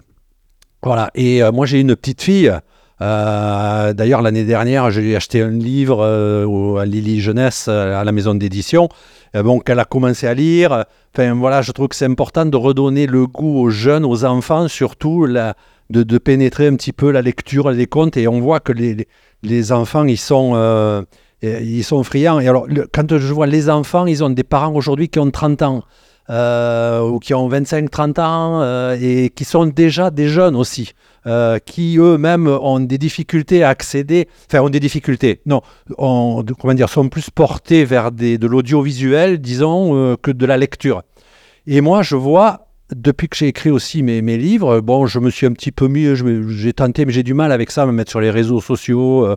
Voilà. 0.82 1.10
Et 1.14 1.42
moi, 1.52 1.66
j'ai 1.66 1.80
une 1.80 1.96
petite 1.96 2.22
fille. 2.22 2.52
Euh, 3.00 3.92
d'ailleurs, 3.92 4.22
l'année 4.22 4.44
dernière, 4.44 4.90
j'ai 4.90 5.14
acheté 5.14 5.40
un 5.40 5.50
livre 5.50 6.00
euh, 6.02 6.76
à 6.76 6.86
Lily 6.86 7.20
Jeunesse 7.20 7.66
euh, 7.68 8.00
à 8.00 8.04
la 8.04 8.12
maison 8.12 8.34
d'édition. 8.34 8.88
bon, 9.34 9.60
qu'elle 9.60 9.78
a 9.78 9.84
commencé 9.84 10.26
à 10.26 10.34
lire. 10.34 10.84
Enfin, 11.14 11.34
voilà, 11.34 11.62
je 11.62 11.72
trouve 11.72 11.88
que 11.88 11.96
c'est 11.96 12.06
important 12.06 12.46
de 12.46 12.56
redonner 12.56 13.06
le 13.06 13.26
goût 13.26 13.60
aux 13.60 13.70
jeunes, 13.70 14.04
aux 14.04 14.24
enfants, 14.24 14.68
surtout 14.68 15.26
de, 15.26 16.18
pénétrer 16.18 16.66
un 16.66 16.76
petit 16.76 16.92
peu 16.92 17.10
la 17.10 17.22
lecture, 17.22 17.70
les 17.70 17.86
contes. 17.86 18.16
Et 18.16 18.26
on 18.26 18.40
voit 18.40 18.60
que 18.60 18.72
les, 18.72 19.06
les 19.42 19.72
enfants, 19.72 20.04
ils 20.04 20.18
sont, 20.18 21.06
ils 21.42 21.84
sont 21.84 22.02
friands. 22.02 22.38
Alors, 22.38 22.66
quand 22.92 23.16
je 23.16 23.32
vois 23.32 23.46
les 23.46 23.70
enfants, 23.70 24.06
ils 24.06 24.24
ont 24.24 24.30
des 24.30 24.44
parents 24.44 24.74
aujourd'hui 24.74 25.08
qui 25.08 25.18
ont 25.18 25.30
30 25.30 25.62
ans. 25.62 25.82
Ou 26.28 27.18
qui 27.18 27.34
ont 27.34 27.48
25-30 27.48 28.20
ans 28.20 28.92
et 29.00 29.30
qui 29.34 29.44
sont 29.44 29.66
déjà 29.66 30.10
des 30.10 30.28
jeunes 30.28 30.56
aussi. 30.56 30.92
Euh, 31.28 31.58
qui 31.58 31.98
eux-mêmes 31.98 32.46
ont 32.46 32.80
des 32.80 32.96
difficultés 32.96 33.62
à 33.62 33.68
accéder, 33.68 34.28
enfin 34.46 34.62
ont 34.62 34.70
des 34.70 34.80
difficultés, 34.80 35.42
non, 35.44 35.60
comment 35.98 36.72
dire, 36.72 36.88
sont 36.88 37.10
plus 37.10 37.28
portés 37.28 37.84
vers 37.84 38.12
des, 38.12 38.38
de 38.38 38.46
l'audiovisuel, 38.46 39.38
disons, 39.38 39.94
euh, 39.94 40.16
que 40.16 40.30
de 40.30 40.46
la 40.46 40.56
lecture. 40.56 41.02
Et 41.66 41.82
moi, 41.82 42.02
je 42.02 42.16
vois, 42.16 42.68
depuis 42.94 43.28
que 43.28 43.36
j'ai 43.36 43.48
écrit 43.48 43.68
aussi 43.68 44.02
mes, 44.02 44.22
mes, 44.22 44.38
livres, 44.38 44.80
bon, 44.80 45.06
je 45.06 45.18
me 45.18 45.28
suis 45.28 45.44
un 45.44 45.52
petit 45.52 45.70
peu 45.70 45.88
mis, 45.88 46.06
j'ai 46.48 46.72
tenté, 46.72 47.04
mais 47.04 47.12
j'ai 47.12 47.24
du 47.24 47.34
mal 47.34 47.52
avec 47.52 47.72
ça, 47.72 47.84
me 47.84 47.92
mettre 47.92 48.10
sur 48.10 48.20
les 48.20 48.30
réseaux 48.30 48.62
sociaux. 48.62 49.28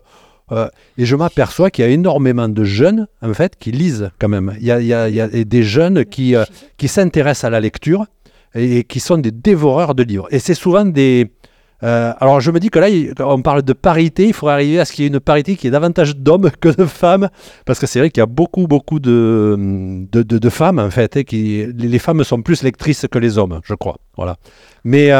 Euh, 0.52 0.68
et 0.98 1.06
je 1.06 1.16
m'aperçois 1.16 1.70
qu'il 1.70 1.84
y 1.84 1.88
a 1.88 1.90
énormément 1.90 2.48
de 2.48 2.64
jeunes, 2.64 3.08
en 3.22 3.34
fait, 3.34 3.56
qui 3.58 3.72
lisent 3.72 4.10
quand 4.18 4.28
même. 4.28 4.54
Il 4.60 4.66
y 4.66 4.70
a, 4.70 5.28
des 5.28 5.62
jeunes 5.62 6.04
qui, 6.04 6.34
qui 6.76 6.88
s'intéressent 6.88 7.44
à 7.44 7.50
la 7.50 7.60
lecture 7.60 8.06
et, 8.54 8.84
qui 8.84 9.00
sont 9.00 9.18
des 9.18 9.30
dévoreurs 9.30 9.94
de 9.94 10.02
livres. 10.02 10.28
Et 10.30 10.38
c'est 10.38 10.54
souvent 10.54 10.84
des, 10.84 11.30
euh, 11.84 12.12
alors 12.20 12.40
je 12.40 12.50
me 12.50 12.60
dis 12.60 12.70
que 12.70 12.78
là, 12.78 12.88
on 13.20 13.42
parle 13.42 13.62
de 13.62 13.72
parité, 13.72 14.28
il 14.28 14.32
faudrait 14.32 14.54
arriver 14.54 14.78
à 14.78 14.84
ce 14.84 14.92
qu'il 14.92 15.04
y 15.04 15.06
ait 15.06 15.10
une 15.10 15.20
parité 15.20 15.56
qui 15.56 15.66
ait 15.66 15.70
davantage 15.70 16.16
d'hommes 16.16 16.50
que 16.60 16.68
de 16.68 16.84
femmes, 16.84 17.28
parce 17.66 17.80
que 17.80 17.86
c'est 17.86 17.98
vrai 17.98 18.10
qu'il 18.10 18.20
y 18.20 18.22
a 18.22 18.26
beaucoup, 18.26 18.68
beaucoup 18.68 19.00
de, 19.00 20.08
femmes, 20.50 20.78
en 20.78 20.90
fait, 20.90 21.16
et 21.16 21.24
les 21.76 21.98
femmes 21.98 22.22
sont 22.24 22.42
plus 22.42 22.62
lectrices 22.62 23.06
que 23.10 23.18
les 23.18 23.36
hommes, 23.38 23.60
je 23.64 23.74
crois. 23.74 23.96
Voilà. 24.16 24.36
Mais 24.84 25.10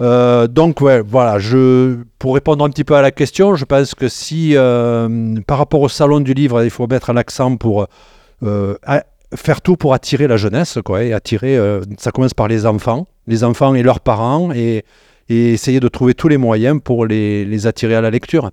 euh, 0.00 0.44
euh, 0.44 0.46
donc, 0.46 0.82
voilà, 0.82 1.38
pour 2.18 2.34
répondre 2.34 2.64
un 2.64 2.70
petit 2.70 2.84
peu 2.84 2.94
à 2.94 3.02
la 3.02 3.10
question, 3.10 3.54
je 3.54 3.64
pense 3.64 3.94
que 3.94 4.08
si, 4.08 4.54
par 5.46 5.58
rapport 5.58 5.80
au 5.80 5.88
salon 5.88 6.20
du 6.20 6.34
livre, 6.34 6.62
il 6.64 6.70
faut 6.70 6.86
mettre 6.86 7.10
un 7.10 7.16
accent 7.16 7.56
pour 7.56 7.86
faire 9.34 9.60
tout 9.62 9.76
pour 9.76 9.94
attirer 9.94 10.26
la 10.26 10.36
jeunesse, 10.36 10.78
quoi, 10.84 11.02
et 11.02 11.12
attirer, 11.12 11.58
ça 11.98 12.10
commence 12.10 12.34
par 12.34 12.48
les 12.48 12.66
enfants, 12.66 13.06
les 13.26 13.44
enfants 13.44 13.74
et 13.74 13.82
leurs 13.82 14.00
parents, 14.00 14.52
et 14.52 14.84
essayer 15.28 15.80
de 15.80 15.88
trouver 15.88 16.14
tous 16.14 16.28
les 16.28 16.36
moyens 16.36 16.80
pour 16.82 17.06
les, 17.06 17.66
attirer 17.66 17.94
à 17.94 18.00
la 18.00 18.10
lecture. 18.10 18.50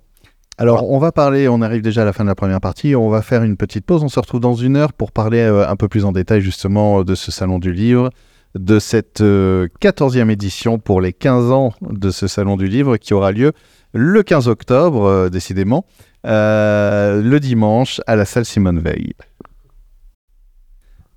Alors, 0.56 0.88
on 0.88 0.98
va 0.98 1.10
parler, 1.10 1.48
on 1.48 1.62
arrive 1.62 1.82
déjà 1.82 2.02
à 2.02 2.04
la 2.04 2.12
fin 2.12 2.22
de 2.22 2.28
la 2.28 2.36
première 2.36 2.60
partie, 2.60 2.94
on 2.94 3.08
va 3.08 3.22
faire 3.22 3.42
une 3.42 3.56
petite 3.56 3.84
pause, 3.84 4.04
on 4.04 4.08
se 4.08 4.20
retrouve 4.20 4.38
dans 4.38 4.54
une 4.54 4.76
heure 4.76 4.92
pour 4.92 5.10
parler 5.10 5.40
euh, 5.40 5.68
un 5.68 5.74
peu 5.74 5.88
plus 5.88 6.04
en 6.04 6.12
détail 6.12 6.42
justement 6.42 7.02
de 7.02 7.16
ce 7.16 7.32
salon 7.32 7.58
du 7.58 7.72
livre, 7.72 8.10
de 8.54 8.78
cette 8.78 9.20
14e 9.20 10.28
euh, 10.28 10.30
édition 10.30 10.78
pour 10.78 11.00
les 11.00 11.12
15 11.12 11.50
ans 11.50 11.72
de 11.80 12.10
ce 12.10 12.26
salon 12.26 12.56
du 12.56 12.66
livre 12.66 12.96
qui 12.96 13.14
aura 13.14 13.32
lieu 13.32 13.52
le 13.92 14.22
15 14.22 14.48
octobre, 14.48 15.04
euh, 15.04 15.28
décidément, 15.28 15.86
le 16.24 17.38
dimanche 17.38 18.00
à 18.06 18.16
la 18.16 18.24
salle 18.24 18.44
Simone 18.44 18.80
Veil. 18.80 19.14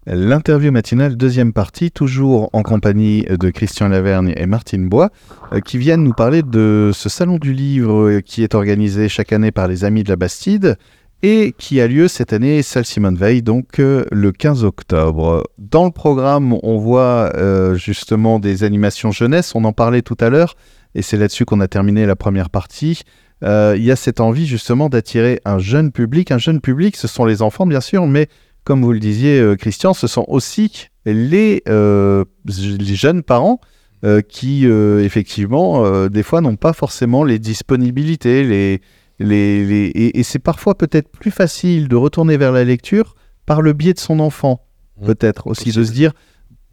L'interview 0.09 0.71
matinale, 0.71 1.17
deuxième 1.17 1.51
partie, 1.51 1.91
toujours 1.91 2.49
en 2.53 2.63
compagnie 2.63 3.25
de 3.25 3.49
Christian 3.49 3.89
Lavergne 3.89 4.33
et 4.37 4.45
Martine 4.45 4.87
Bois, 4.87 5.09
euh, 5.51 5.59
qui 5.59 5.77
viennent 5.77 6.03
nous 6.03 6.13
parler 6.13 6.43
de 6.43 6.91
ce 6.93 7.09
salon 7.09 7.37
du 7.37 7.51
livre 7.51 8.07
euh, 8.07 8.21
qui 8.21 8.41
est 8.41 8.55
organisé 8.55 9.09
chaque 9.09 9.33
année 9.33 9.51
par 9.51 9.67
les 9.67 9.83
Amis 9.83 10.05
de 10.05 10.09
la 10.09 10.15
Bastide 10.15 10.77
et 11.23 11.53
qui 11.57 11.81
a 11.81 11.87
lieu 11.87 12.07
cette 12.07 12.33
année, 12.33 12.61
salle 12.61 12.85
Simone 12.85 13.15
Veil, 13.15 13.41
donc 13.41 13.79
euh, 13.79 14.05
le 14.11 14.31
15 14.31 14.63
octobre. 14.63 15.43
Dans 15.57 15.85
le 15.85 15.91
programme, 15.91 16.57
on 16.63 16.77
voit 16.77 17.33
justement 17.75 18.39
des 18.39 18.63
animations 18.63 19.11
jeunesse, 19.11 19.53
on 19.55 19.63
en 19.63 19.73
parlait 19.73 20.01
tout 20.01 20.17
à 20.19 20.29
l'heure, 20.29 20.55
et 20.95 21.01
c'est 21.01 21.17
là-dessus 21.17 21.45
qu'on 21.45 21.59
a 21.59 21.67
terminé 21.67 22.05
la 22.05 22.15
première 22.15 22.49
partie. 22.49 23.01
Il 23.43 23.83
y 23.83 23.91
a 23.91 23.95
cette 23.95 24.19
envie 24.19 24.47
justement 24.47 24.89
d'attirer 24.89 25.41
un 25.45 25.59
jeune 25.59 25.91
public. 25.91 26.31
Un 26.31 26.39
jeune 26.39 26.61
public, 26.61 26.95
ce 26.95 27.07
sont 27.07 27.25
les 27.25 27.41
enfants 27.41 27.67
bien 27.67 27.81
sûr, 27.81 28.07
mais 28.07 28.29
comme 28.67 28.81
vous 28.81 28.91
le 28.91 28.99
disiez, 28.99 29.39
euh, 29.39 29.55
Christian, 29.55 29.93
ce 29.93 30.07
sont 30.07 30.25
aussi 30.27 30.89
les, 31.05 31.63
euh, 31.69 32.25
les 32.45 32.95
jeunes 32.95 33.23
parents 33.23 33.61
euh, 34.03 34.19
qui, 34.19 34.65
effectivement, 34.65 36.09
des 36.09 36.21
fois 36.21 36.41
n'ont 36.41 36.57
pas 36.57 36.73
forcément 36.73 37.23
les 37.23 37.39
disponibilités. 37.39 38.43
Les, 38.43 38.81
les, 39.19 39.91
et, 39.95 40.23
c'est 40.23 40.39
parfois 40.39 40.77
peut-être 40.77 41.09
plus 41.09 41.31
facile 41.31 41.87
de 41.87 41.95
retourner 41.95 42.37
vers 42.37 42.51
la 42.51 42.63
lecture 42.63 43.15
par 43.45 43.61
le 43.61 43.73
biais 43.73 43.93
de 43.93 43.99
son 43.99 44.19
enfant. 44.19 44.61
peut-être 45.05 45.47
aussi 45.47 45.71
de 45.71 45.83
se 45.83 45.91
dire, 45.91 46.11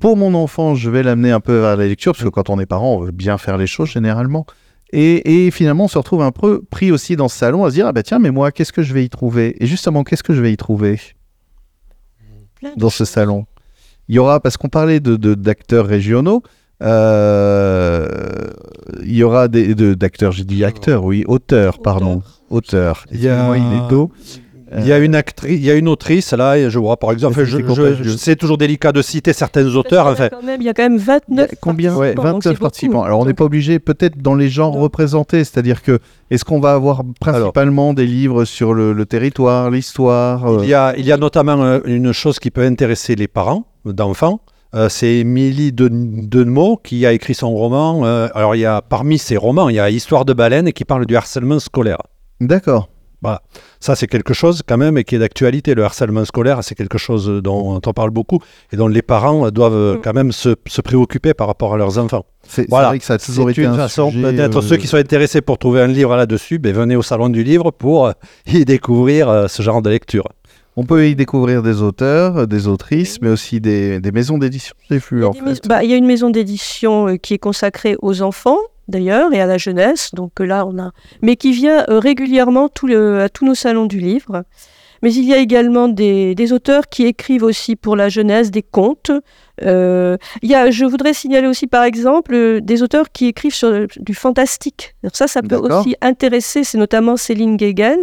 pour 0.00 0.16
mon 0.16 0.34
enfant, 0.34 0.74
je 0.74 0.90
vais 0.90 1.02
l'amener 1.02 1.30
un 1.30 1.40
peu 1.40 1.58
vers 1.60 1.76
la 1.76 1.86
lecture, 1.86 2.12
parce 2.12 2.24
que 2.24 2.28
quand 2.28 2.50
on 2.50 2.58
est 2.58 2.66
parent, 2.66 2.94
on 2.94 3.00
veut 3.00 3.12
bien 3.12 3.38
faire 3.38 3.56
les 3.56 3.66
choses 3.66 3.90
généralement. 3.90 4.46
Et, 4.92 5.46
et 5.46 5.50
finalement, 5.50 5.84
on 5.84 5.88
se 5.88 5.98
retrouve 5.98 6.22
un 6.22 6.30
peu 6.30 6.62
pris 6.62 6.92
aussi 6.92 7.16
dans 7.16 7.28
ce 7.28 7.36
salon 7.36 7.64
à 7.64 7.70
se 7.70 7.74
dire, 7.74 7.86
ah 7.86 7.92
bah 7.92 8.02
tiens, 8.02 8.18
mais 8.18 8.30
moi, 8.30 8.52
qu'est-ce 8.52 8.72
que 8.72 8.82
je 8.82 8.94
vais 8.94 9.04
y 9.04 9.08
trouver? 9.08 9.56
Et 9.62 9.66
justement, 9.66 10.04
qu'est-ce 10.04 10.22
que 10.22 10.34
je 10.34 10.40
vais 10.40 10.52
y 10.52 10.56
trouver? 10.56 11.00
Dans 12.76 12.90
ce 12.90 13.04
salon. 13.04 13.46
Il 14.08 14.14
y 14.14 14.18
aura, 14.18 14.40
parce 14.40 14.56
qu'on 14.56 14.68
parlait 14.68 15.00
de, 15.00 15.16
de- 15.16 15.34
d'acteurs 15.34 15.86
régionaux, 15.86 16.42
euh, 16.82 18.06
il 19.04 19.14
y 19.16 19.22
aura 19.22 19.48
des 19.48 19.74
de- 19.74 19.94
d'acteurs, 19.94 20.32
j'ai 20.32 20.44
dit 20.44 20.64
acteurs, 20.64 21.04
oui, 21.04 21.24
auteurs, 21.26 21.78
pardon, 21.78 22.22
auteurs. 22.50 23.04
Il 23.12 23.22
y 23.22 23.28
a- 23.28 23.34
Excusez-moi, 23.54 23.58
il 23.58 23.84
est 23.84 23.88
tôt. 23.88 24.10
Il 24.76 24.84
y 24.88 24.92
a 24.92 24.98
une 24.98 25.14
actrice, 25.14 25.52
il 25.52 25.64
y 25.64 25.70
a 25.70 25.74
une 25.74 25.86
autrice 25.86 26.32
là, 26.32 26.68
je 26.68 26.78
vois 26.80 26.96
par 26.96 27.12
exemple, 27.12 27.38
je, 27.44 27.58
c'est 27.58 27.62
je- 27.62 27.66
contagieux. 27.68 27.96
je- 28.02 28.16
c'est 28.16 28.34
toujours 28.34 28.58
délicat 28.58 28.90
de 28.90 29.02
citer 29.02 29.32
certains 29.32 29.64
auteurs. 29.76 30.08
Enfin, 30.08 30.28
quand 30.30 30.42
même- 30.42 30.60
il 30.60 30.64
y 30.64 30.68
a 30.68 30.74
quand 30.74 30.82
même 30.82 30.96
29 30.98 31.50
Combien 31.60 31.94
Ouais, 31.94 32.12
participants, 32.14 32.32
donc 32.32 32.42
c'est 32.42 32.48
29 32.48 32.52
beaucoup. 32.54 32.62
participants. 32.64 33.02
Alors 33.04 33.20
on 33.20 33.24
n'est 33.24 33.34
pas 33.34 33.44
obligé, 33.44 33.78
peut-être 33.78 34.20
dans 34.20 34.34
les 34.34 34.48
genres 34.48 34.74
Non. 34.74 34.80
représentés, 34.80 35.44
c'est-à-dire 35.44 35.80
que 35.80 36.00
est-ce 36.32 36.44
qu'on 36.44 36.58
va 36.58 36.72
avoir 36.74 37.02
principalement 37.20 37.94
des 37.94 38.06
livres 38.06 38.44
sur 38.44 38.74
le, 38.74 38.92
le 38.94 39.06
territoire, 39.06 39.70
l'histoire 39.70 40.44
euh, 40.46 40.58
il 40.64 40.68
y 40.68 40.74
a, 40.74 40.92
il 40.96 41.04
y 41.06 41.12
a 41.12 41.18
notamment 41.18 41.62
euh, 41.62 41.78
une 41.84 42.10
chose 42.12 42.40
qui 42.40 42.50
peut 42.50 42.64
intéresser 42.64 43.14
les 43.14 43.28
parents 43.28 43.66
d'enfants. 43.84 44.40
Euh, 44.74 44.88
c'est 44.88 45.16
Émilie 45.18 45.72
de 45.72 45.88
Denemeaux 45.88 46.76
qui 46.82 47.06
a 47.06 47.12
écrit 47.12 47.34
son 47.34 47.50
roman. 47.54 48.04
euh, 48.04 48.28
alors 48.34 48.56
il 48.56 48.60
y 48.60 48.66
a 48.66 48.82
parmi 48.82 49.18
ses 49.18 49.36
romans, 49.36 49.68
il 49.68 49.76
y 49.76 49.80
a 49.80 49.88
Histoire 49.90 50.24
de 50.24 50.32
baleine 50.32 50.72
qui 50.72 50.84
parle 50.84 51.06
du 51.06 51.16
harcèlement 51.16 51.58
scolaire. 51.60 51.98
D'accord. 52.40 52.88
Ça, 53.80 53.96
c'est 53.96 54.06
quelque 54.06 54.34
chose 54.34 54.60
quand 54.66 54.76
même 54.76 54.98
et 54.98 55.04
qui 55.04 55.14
est 55.14 55.18
d'actualité. 55.18 55.74
Le 55.74 55.82
harcèlement 55.82 56.26
scolaire, 56.26 56.58
c'est 56.62 56.74
quelque 56.74 56.98
chose 56.98 57.26
dont 57.42 57.80
on 57.86 57.92
parle 57.94 58.10
beaucoup 58.10 58.38
et 58.70 58.76
dont 58.76 58.86
les 58.88 59.00
parents 59.00 59.50
doivent 59.50 59.96
Mm. 59.96 60.00
quand 60.02 60.12
même 60.12 60.30
se, 60.32 60.54
se 60.66 60.82
préoccuper 60.82 61.32
par 61.32 61.46
rapport 61.46 61.72
à 61.72 61.78
leurs 61.78 61.96
enfants. 61.96 62.26
C'est 62.46 62.68
Voilà. 62.68 62.88
vrai 62.88 62.98
que 62.98 63.04
ça 63.06 63.14
a 63.14 63.18
toujours 63.18 63.46
C'est 63.46 63.52
été 63.52 63.62
une 63.62 63.68
un 63.70 63.76
façon, 63.76 64.12
peut-être 64.12 64.58
euh, 64.58 64.62
ceux 64.62 64.76
qui 64.76 64.86
sont 64.86 64.98
intéressés 64.98 65.40
pour 65.40 65.56
trouver 65.56 65.80
un 65.80 65.86
livre 65.86 66.14
là-dessus, 66.16 66.58
ben, 66.58 66.74
venez 66.74 66.96
au 66.96 67.02
salon 67.02 67.30
du 67.30 67.42
livre 67.42 67.70
pour 67.70 68.12
y 68.46 68.66
découvrir 68.66 69.30
euh, 69.30 69.48
ce 69.48 69.62
genre 69.62 69.80
de 69.80 69.88
lecture. 69.88 70.24
On 70.76 70.84
peut 70.84 71.06
y 71.08 71.14
découvrir 71.14 71.62
des 71.62 71.82
auteurs, 71.82 72.36
euh, 72.38 72.46
des 72.46 72.66
autrices, 72.66 73.20
mais 73.20 73.28
aussi 73.28 73.60
des, 73.60 74.00
des 74.00 74.12
maisons 74.12 74.38
d'édition. 74.38 74.74
J'ai 74.90 74.96
Il 74.96 75.00
vu 75.00 75.20
y, 75.20 75.24
a 75.24 75.28
en 75.28 75.30
des 75.30 75.38
fait. 75.38 75.44
mais- 75.44 75.68
bah, 75.68 75.84
il 75.84 75.90
y 75.90 75.94
a 75.94 75.96
une 75.96 76.06
maison 76.06 76.30
d'édition 76.30 77.08
euh, 77.08 77.16
qui 77.16 77.34
est 77.34 77.38
consacrée 77.38 77.96
aux 78.02 78.22
enfants, 78.22 78.58
d'ailleurs, 78.88 79.32
et 79.32 79.40
à 79.40 79.46
la 79.46 79.56
jeunesse. 79.58 80.10
Donc 80.14 80.40
euh, 80.40 80.44
là, 80.44 80.66
on 80.66 80.76
a, 80.78 80.90
mais 81.22 81.36
qui 81.36 81.52
vient 81.52 81.84
régulièrement 81.88 82.68
tout 82.68 82.86
le- 82.88 83.20
à 83.20 83.28
tous 83.28 83.44
nos 83.44 83.54
salons 83.54 83.86
du 83.86 84.00
livre. 84.00 84.42
Mais 85.02 85.12
il 85.12 85.24
y 85.26 85.34
a 85.34 85.38
également 85.38 85.86
des, 85.88 86.34
des 86.34 86.52
auteurs 86.54 86.88
qui 86.88 87.04
écrivent 87.04 87.42
aussi 87.42 87.76
pour 87.76 87.94
la 87.94 88.08
jeunesse 88.08 88.50
des 88.50 88.62
contes. 88.62 89.10
Euh, 89.62 90.16
il 90.40 90.50
y 90.50 90.54
a, 90.54 90.70
je 90.70 90.86
voudrais 90.86 91.12
signaler 91.12 91.46
aussi, 91.46 91.66
par 91.66 91.84
exemple, 91.84 92.60
des 92.62 92.82
auteurs 92.82 93.12
qui 93.12 93.26
écrivent 93.26 93.54
sur 93.54 93.86
du 93.98 94.14
fantastique. 94.14 94.94
Alors 95.02 95.14
ça, 95.14 95.26
ça 95.26 95.42
peut 95.42 95.56
aussi 95.56 95.94
intéresser. 96.00 96.64
C'est 96.64 96.78
notamment 96.78 97.18
Céline 97.18 97.58
Guéguen 97.58 97.98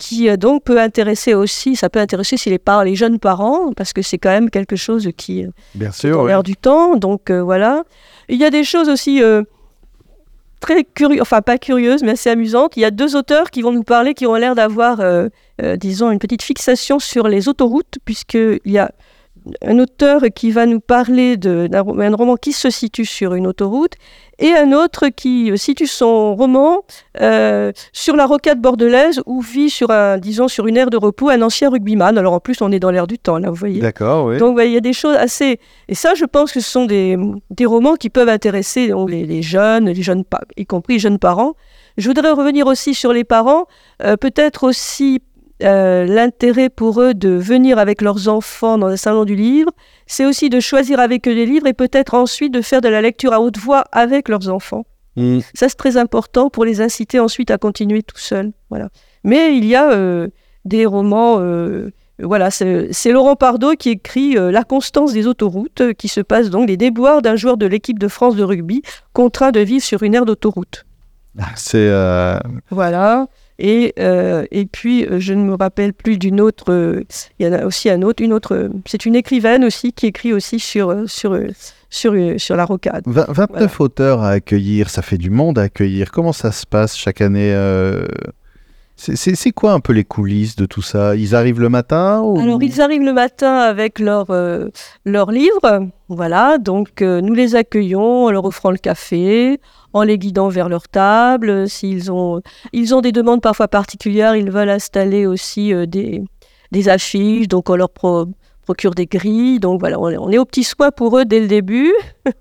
qui 0.00 0.28
euh, 0.28 0.36
donc 0.36 0.64
peut 0.64 0.80
intéresser 0.80 1.34
aussi. 1.34 1.76
Ça 1.76 1.88
peut 1.90 2.00
intéresser 2.00 2.36
si 2.36 2.48
les, 2.50 2.58
par- 2.58 2.84
les 2.84 2.96
jeunes 2.96 3.18
parents, 3.18 3.72
parce 3.76 3.92
que 3.92 4.02
c'est 4.02 4.18
quand 4.18 4.30
même 4.38 4.50
quelque 4.50 4.76
chose 4.76 5.08
qui 5.16 5.44
euh, 5.44 5.50
Bien 5.74 5.92
sûr. 5.92 6.20
oui. 6.20 6.28
l'air 6.28 6.42
du 6.42 6.56
temps. 6.56 6.96
Donc 6.96 7.30
euh, 7.30 7.42
voilà. 7.42 7.84
Il 8.28 8.38
y 8.38 8.44
a 8.44 8.50
des 8.50 8.64
choses 8.64 8.88
aussi 8.88 9.22
euh, 9.22 9.42
très 10.60 10.84
curieuses, 10.84 11.22
enfin 11.22 11.40
pas 11.42 11.58
curieuses, 11.58 12.02
mais 12.02 12.12
assez 12.12 12.30
amusantes. 12.30 12.76
Il 12.76 12.80
y 12.80 12.84
a 12.84 12.90
deux 12.90 13.16
auteurs 13.16 13.50
qui 13.50 13.62
vont 13.62 13.72
nous 13.72 13.82
parler, 13.84 14.14
qui 14.14 14.26
ont 14.26 14.34
l'air 14.34 14.54
d'avoir, 14.54 15.00
euh, 15.00 15.28
disons, 15.76 16.10
une 16.10 16.18
petite 16.18 16.42
fixation 16.42 16.98
sur 16.98 17.28
les 17.28 17.48
autoroutes, 17.48 17.98
puisqu'il 18.04 18.60
y 18.66 18.78
a 18.78 18.90
un 19.64 19.78
auteur 19.78 20.20
qui 20.34 20.50
va 20.50 20.66
nous 20.66 20.80
parler 20.80 21.38
d'un 21.38 21.80
ro- 21.80 21.98
un 21.98 22.14
roman 22.14 22.36
qui 22.36 22.52
se 22.52 22.68
situe 22.68 23.06
sur 23.06 23.32
une 23.34 23.46
autoroute 23.46 23.94
et 24.40 24.52
un 24.54 24.72
autre 24.72 25.08
qui 25.08 25.50
euh, 25.50 25.56
situe 25.56 25.86
son 25.86 26.34
roman 26.34 26.82
euh, 27.20 27.72
sur 27.92 28.16
la 28.16 28.26
rocade 28.26 28.60
bordelaise 28.60 29.22
où 29.26 29.40
vit 29.40 29.70
sur 29.70 29.90
un, 29.90 30.18
disons, 30.18 30.48
sur 30.48 30.66
une 30.66 30.76
aire 30.76 30.90
de 30.90 30.96
repos 30.96 31.28
un 31.28 31.42
ancien 31.42 31.70
rugbyman. 31.70 32.16
Alors 32.18 32.32
en 32.32 32.40
plus, 32.40 32.60
on 32.62 32.72
est 32.72 32.80
dans 32.80 32.90
l'air 32.90 33.06
du 33.06 33.18
temps, 33.18 33.38
là, 33.38 33.50
vous 33.50 33.56
voyez. 33.56 33.80
D'accord, 33.80 34.26
oui. 34.26 34.38
Donc, 34.38 34.56
ouais, 34.56 34.68
il 34.68 34.72
y 34.72 34.76
a 34.76 34.80
des 34.80 34.92
choses 34.92 35.16
assez. 35.16 35.60
Et 35.88 35.94
ça, 35.94 36.14
je 36.14 36.24
pense 36.24 36.52
que 36.52 36.60
ce 36.60 36.70
sont 36.70 36.86
des, 36.86 37.16
des 37.50 37.66
romans 37.66 37.94
qui 37.94 38.10
peuvent 38.10 38.28
intéresser 38.28 38.88
donc, 38.88 39.10
les, 39.10 39.24
les 39.24 39.42
jeunes, 39.42 39.90
les 39.90 40.02
jeunes 40.02 40.24
y 40.56 40.66
compris 40.66 40.94
les 40.94 40.98
jeunes 40.98 41.18
parents. 41.18 41.54
Je 41.96 42.08
voudrais 42.08 42.30
revenir 42.30 42.66
aussi 42.66 42.94
sur 42.94 43.12
les 43.12 43.24
parents, 43.24 43.66
euh, 44.02 44.16
peut-être 44.16 44.64
aussi 44.64 45.20
euh, 45.62 46.06
l'intérêt 46.06 46.68
pour 46.70 47.00
eux 47.00 47.14
de 47.14 47.30
venir 47.30 47.78
avec 47.78 48.02
leurs 48.02 48.28
enfants 48.28 48.78
dans 48.78 48.86
un 48.88 48.96
salon 48.96 49.24
du 49.24 49.34
livre. 49.34 49.70
C'est 50.06 50.24
aussi 50.24 50.48
de 50.50 50.60
choisir 50.60 51.00
avec 51.00 51.26
eux 51.28 51.34
des 51.34 51.46
livres 51.46 51.66
et 51.66 51.72
peut-être 51.72 52.14
ensuite 52.14 52.52
de 52.52 52.60
faire 52.60 52.80
de 52.80 52.88
la 52.88 53.00
lecture 53.00 53.32
à 53.32 53.40
haute 53.40 53.58
voix 53.58 53.84
avec 53.92 54.28
leurs 54.28 54.48
enfants. 54.48 54.84
Mm. 55.16 55.40
Ça, 55.54 55.68
c'est 55.68 55.76
très 55.76 55.96
important 55.96 56.50
pour 56.50 56.64
les 56.64 56.80
inciter 56.80 57.20
ensuite 57.20 57.50
à 57.50 57.58
continuer 57.58 58.02
tout 58.02 58.18
seuls. 58.18 58.52
Voilà. 58.70 58.88
Mais 59.24 59.56
il 59.56 59.64
y 59.64 59.74
a 59.74 59.90
euh, 59.92 60.28
des 60.64 60.86
romans. 60.86 61.36
euh, 61.40 61.90
voilà, 62.22 62.50
c'est 62.50 62.92
c'est 62.92 63.12
Laurent 63.12 63.34
Pardo 63.34 63.72
qui 63.72 63.90
écrit 63.90 64.34
La 64.34 64.62
constance 64.62 65.14
des 65.14 65.26
autoroutes, 65.26 65.94
qui 65.94 66.08
se 66.08 66.20
passe 66.20 66.50
donc 66.50 66.68
les 66.68 66.76
déboires 66.76 67.22
d'un 67.22 67.34
joueur 67.34 67.56
de 67.56 67.64
l'équipe 67.64 67.98
de 67.98 68.08
France 68.08 68.36
de 68.36 68.44
rugby 68.44 68.82
contraint 69.14 69.52
de 69.52 69.60
vivre 69.60 69.82
sur 69.82 70.02
une 70.02 70.14
aire 70.14 70.26
d'autoroute. 70.26 70.84
C'est 71.56 71.78
euh, 71.78 72.38
Voilà. 72.70 73.26
Et, 73.62 73.92
euh, 73.98 74.44
et 74.50 74.64
puis, 74.64 75.04
euh, 75.04 75.20
je 75.20 75.34
ne 75.34 75.42
me 75.44 75.54
rappelle 75.54 75.92
plus 75.92 76.16
d'une 76.18 76.40
autre. 76.40 76.72
euh, 76.72 77.04
Il 77.38 77.46
y 77.46 77.48
en 77.48 77.52
a 77.52 77.64
aussi 77.66 77.90
un 77.90 78.00
autre, 78.02 78.22
une 78.22 78.32
autre. 78.32 78.70
C'est 78.86 79.04
une 79.04 79.14
écrivaine 79.14 79.64
aussi 79.64 79.92
qui 79.92 80.06
écrit 80.06 80.32
aussi 80.32 80.58
sur, 80.58 81.04
sur, 81.06 81.38
sur, 81.90 82.14
sur 82.38 82.56
la 82.56 82.64
rocade. 82.64 83.02
vingt- 83.06 83.26
29 83.30 83.80
auteurs 83.80 84.22
à 84.22 84.30
accueillir, 84.30 84.88
ça 84.88 85.02
fait 85.02 85.18
du 85.18 85.28
monde 85.30 85.58
à 85.58 85.62
accueillir. 85.62 86.10
Comment 86.10 86.32
ça 86.32 86.52
se 86.52 86.66
passe 86.66 86.96
chaque 86.96 87.20
année 87.20 87.52
euh, 87.52 88.06
c'est- 88.96 89.52
quoi 89.52 89.72
un 89.72 89.80
peu 89.80 89.92
les 89.94 90.04
coulisses 90.04 90.56
de 90.56 90.66
tout 90.66 90.82
ça? 90.82 91.16
Ils 91.16 91.34
arrivent 91.34 91.60
le 91.60 91.68
matin 91.70 92.20
ou- 92.22 92.38
Alors, 92.38 92.62
ils 92.62 92.80
arrivent 92.80 93.02
le 93.04 93.12
matin 93.14 93.54
avec 93.56 93.98
leur, 93.98 94.26
euh, 94.30 94.68
leur 95.04 95.30
livre. 95.30 95.88
Voilà, 96.08 96.58
donc 96.58 97.02
euh, 97.02 97.20
nous 97.20 97.34
les 97.34 97.54
accueillons 97.56 98.26
en 98.26 98.30
leur 98.30 98.44
offrant 98.44 98.70
le 98.70 98.78
café, 98.78 99.58
en 99.92 100.02
les 100.02 100.18
guidant 100.18 100.48
vers 100.48 100.68
leur 100.68 100.88
table. 100.88 101.50
Euh, 101.50 101.66
S'ils 101.66 102.10
ont, 102.12 102.40
ils 102.72 102.94
ont 102.94 103.00
des 103.00 103.12
demandes 103.12 103.40
parfois 103.40 103.68
particulières, 103.68 104.36
ils 104.36 104.50
veulent 104.50 104.70
installer 104.70 105.26
aussi 105.26 105.72
euh, 105.72 105.86
des, 105.86 106.22
des 106.72 106.88
affiches, 106.88 107.48
donc 107.48 107.70
on 107.70 107.76
leur 107.76 107.90
pro- 107.90 108.26
procure 108.62 108.94
des 108.94 109.06
grilles. 109.06 109.58
Donc 109.60 109.80
voilà, 109.80 109.98
on 110.00 110.30
est, 110.30 110.38
au 110.38 110.44
petit 110.44 110.64
soin 110.64 110.90
pour 110.90 111.18
eux 111.18 111.24
dès 111.24 111.40
le 111.40 111.46
début. 111.48 111.92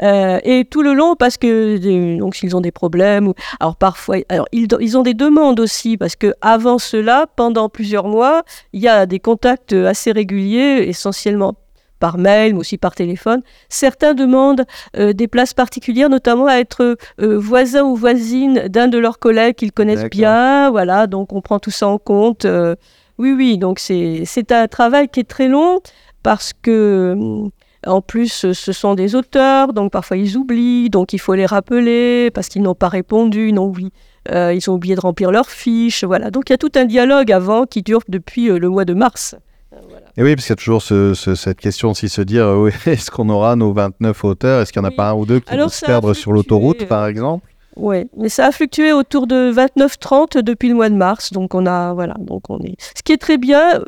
Euh, 0.00 0.38
et 0.44 0.64
tout 0.64 0.82
le 0.82 0.94
long, 0.94 1.16
parce 1.16 1.38
que 1.38 2.16
donc 2.18 2.36
s'ils 2.36 2.54
ont 2.54 2.60
des 2.60 2.70
problèmes, 2.70 3.26
ou, 3.26 3.34
alors 3.58 3.74
parfois, 3.74 4.18
alors 4.28 4.46
ils, 4.52 4.68
ils 4.80 4.96
ont 4.96 5.02
des 5.02 5.14
demandes 5.14 5.58
aussi, 5.58 5.96
parce 5.96 6.14
que 6.14 6.34
avant 6.40 6.78
cela, 6.78 7.26
pendant 7.34 7.68
plusieurs 7.68 8.06
mois, 8.06 8.44
il 8.72 8.80
y 8.80 8.86
a 8.86 9.06
des 9.06 9.18
contacts 9.18 9.72
assez 9.72 10.12
réguliers, 10.12 10.84
essentiellement 10.86 11.54
par 11.98 12.18
mail, 12.18 12.54
mais 12.54 12.60
aussi 12.60 12.78
par 12.78 12.94
téléphone. 12.94 13.42
Certains 13.68 14.14
demandent 14.14 14.64
euh, 14.96 15.12
des 15.12 15.28
places 15.28 15.54
particulières, 15.54 16.08
notamment 16.08 16.46
à 16.46 16.56
être 16.56 16.96
euh, 17.20 17.38
voisins 17.38 17.84
ou 17.84 17.96
voisines 17.96 18.68
d'un 18.68 18.88
de 18.88 18.98
leurs 18.98 19.18
collègues 19.18 19.56
qu'ils 19.56 19.72
connaissent 19.72 20.10
bien. 20.10 20.70
Voilà, 20.70 21.06
donc 21.06 21.32
on 21.32 21.40
prend 21.40 21.58
tout 21.58 21.70
ça 21.70 21.88
en 21.88 21.98
compte. 21.98 22.44
euh, 22.44 22.74
oui, 23.18 23.32
oui, 23.32 23.58
donc 23.58 23.80
c'est 23.80 24.22
c'est 24.24 24.52
un 24.52 24.68
travail 24.68 25.08
qui 25.08 25.20
est 25.20 25.28
très 25.28 25.48
long 25.48 25.80
parce 26.22 26.52
que 26.52 27.14
hum, 27.18 27.50
en 27.86 28.00
plus, 28.00 28.52
ce 28.52 28.72
sont 28.72 28.94
des 28.94 29.14
auteurs, 29.14 29.72
donc 29.72 29.92
parfois 29.92 30.16
ils 30.16 30.36
oublient, 30.36 30.90
donc 30.90 31.12
il 31.12 31.18
faut 31.18 31.34
les 31.34 31.46
rappeler 31.46 32.30
parce 32.32 32.48
qu'ils 32.48 32.62
n'ont 32.62 32.74
pas 32.74 32.88
répondu, 32.88 33.48
ils 33.50 33.58
ont 33.58 33.66
oublié, 33.66 33.90
euh, 34.32 34.52
ils 34.52 34.68
ont 34.68 34.74
oublié 34.74 34.96
de 34.96 35.00
remplir 35.00 35.30
leurs 35.30 35.48
fiches, 35.48 36.02
voilà. 36.04 36.30
Donc 36.30 36.50
il 36.50 36.52
y 36.52 36.54
a 36.54 36.58
tout 36.58 36.72
un 36.74 36.84
dialogue 36.84 37.30
avant 37.32 37.66
qui 37.66 37.82
dure 37.82 38.00
depuis 38.08 38.50
euh, 38.50 38.58
le 38.58 38.68
mois 38.68 38.84
de 38.84 38.94
mars. 38.94 39.36
Euh, 39.78 39.86
voilà. 39.88 40.06
Et 40.16 40.22
oui, 40.22 40.34
parce 40.34 40.46
qu'il 40.46 40.52
y 40.52 40.54
a 40.54 40.56
toujours 40.56 40.82
ce- 40.82 41.14
ce- 41.14 41.34
cette 41.34 41.58
question 41.60 41.90
aussi 41.90 42.08
se 42.08 42.20
dire 42.22 42.46
euh, 42.46 42.56
oui, 42.64 42.70
est-ce 42.86 43.10
qu'on 43.10 43.28
aura 43.28 43.56
nos 43.56 43.72
29 43.72 44.24
auteurs? 44.24 44.60
Est-ce 44.62 44.72
qu'il 44.72 44.82
n'y 44.82 44.86
en 44.86 44.88
a 44.88 44.92
Oui. 44.92 44.96
pas 44.96 45.10
un 45.10 45.14
ou 45.14 45.26
deux 45.26 45.40
qui 45.40 45.56
vont 45.56 45.68
se 45.68 45.84
perdre 45.84 46.12
sur 46.14 46.32
l'autoroute, 46.32 46.82
euh, 46.82 46.86
par 46.86 47.06
exemple? 47.06 47.46
Ouais, 47.76 48.08
mais 48.16 48.28
ça 48.28 48.46
a 48.46 48.50
fluctué 48.50 48.92
autour 48.92 49.26
de 49.28 49.52
29-30 49.52 50.38
depuis 50.38 50.68
le 50.68 50.74
mois 50.74 50.88
de 50.88 50.96
mars, 50.96 51.32
donc 51.32 51.54
on 51.54 51.64
a 51.66 51.92
voilà, 51.94 52.14
donc 52.18 52.50
on 52.50 52.58
est. 52.60 52.74
Ce 52.96 53.02
qui 53.04 53.12
est 53.12 53.18
très 53.18 53.38
bien, 53.38 53.80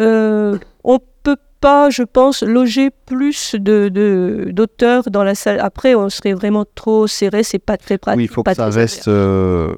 euh, 0.00 0.58
on 0.82 0.98
peut 1.22 1.36
pas, 1.60 1.88
je 1.90 2.02
pense, 2.02 2.42
loger 2.42 2.90
plus 3.06 3.54
de 3.56 4.48
d'auteurs 4.50 5.04
dans 5.10 5.22
la 5.22 5.36
salle. 5.36 5.60
Après, 5.60 5.94
on 5.94 6.08
serait 6.08 6.32
vraiment 6.34 6.64
trop 6.74 7.06
serré, 7.06 7.44
c'est 7.44 7.60
pas 7.60 7.76
très 7.76 7.98
pratique. 7.98 8.18
Oui, 8.18 8.24
il 8.24 8.28
faut 8.28 8.42
que 8.42 8.52
ça 8.52 8.68
reste 8.68 9.06
euh, 9.06 9.74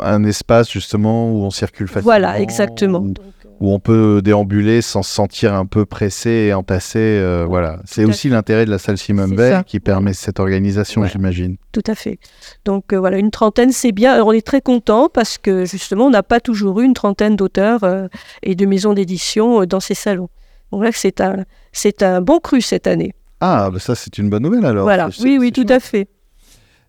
un 0.00 0.24
espace 0.24 0.70
justement 0.70 1.30
où 1.30 1.42
on 1.44 1.50
circule 1.50 1.88
facilement. 1.88 2.04
Voilà, 2.04 2.40
exactement. 2.40 3.00
Où, 3.00 3.08
Donc, 3.10 3.24
où 3.60 3.72
on 3.72 3.78
peut 3.78 4.20
déambuler 4.22 4.82
sans 4.82 5.02
se 5.02 5.12
sentir 5.12 5.54
un 5.54 5.66
peu 5.66 5.86
pressé 5.86 6.30
et 6.30 6.54
entassé. 6.54 6.98
euh, 6.98 7.46
voilà, 7.48 7.80
c'est 7.84 8.04
aussi 8.04 8.28
l'intérêt 8.28 8.66
de 8.66 8.70
la 8.70 8.78
salle 8.78 8.98
Simone 8.98 9.30
C'est 9.30 9.36
Veil 9.36 9.62
qui 9.66 9.80
permet 9.80 10.12
cette 10.12 10.40
organisation, 10.40 11.04
j'imagine. 11.06 11.56
Tout 11.72 11.82
à 11.86 11.94
fait. 11.94 12.18
Donc 12.64 12.92
euh, 12.92 12.98
voilà, 12.98 13.18
une 13.18 13.30
trentaine, 13.30 13.72
c'est 13.72 13.92
bien. 13.92 14.12
Alors, 14.12 14.28
on 14.28 14.32
est 14.32 14.46
très 14.46 14.60
content 14.60 15.08
parce 15.08 15.38
que 15.38 15.64
justement, 15.64 16.06
on 16.06 16.10
n'a 16.10 16.22
pas 16.22 16.40
toujours 16.40 16.80
eu 16.80 16.84
une 16.84 16.94
trentaine 16.94 17.36
d'auteurs 17.36 17.84
euh, 17.84 18.08
et 18.42 18.54
de 18.54 18.66
maisons 18.66 18.92
d'édition 18.92 19.64
dans 19.64 19.80
ces 19.80 19.94
salons. 19.94 20.28
Donc 20.72 20.84
c'est 20.92 21.20
un, 21.20 21.44
c'est 21.72 22.02
un 22.02 22.20
bon 22.20 22.40
cru 22.40 22.60
cette 22.60 22.86
année. 22.86 23.14
Ah, 23.40 23.70
bah 23.70 23.78
ça 23.78 23.94
c'est 23.94 24.18
une 24.18 24.30
bonne 24.30 24.42
nouvelle 24.42 24.64
alors. 24.64 24.84
Voilà, 24.84 25.08
oui, 25.20 25.36
oui, 25.38 25.52
tout 25.52 25.66
à 25.68 25.78
fait. 25.80 26.08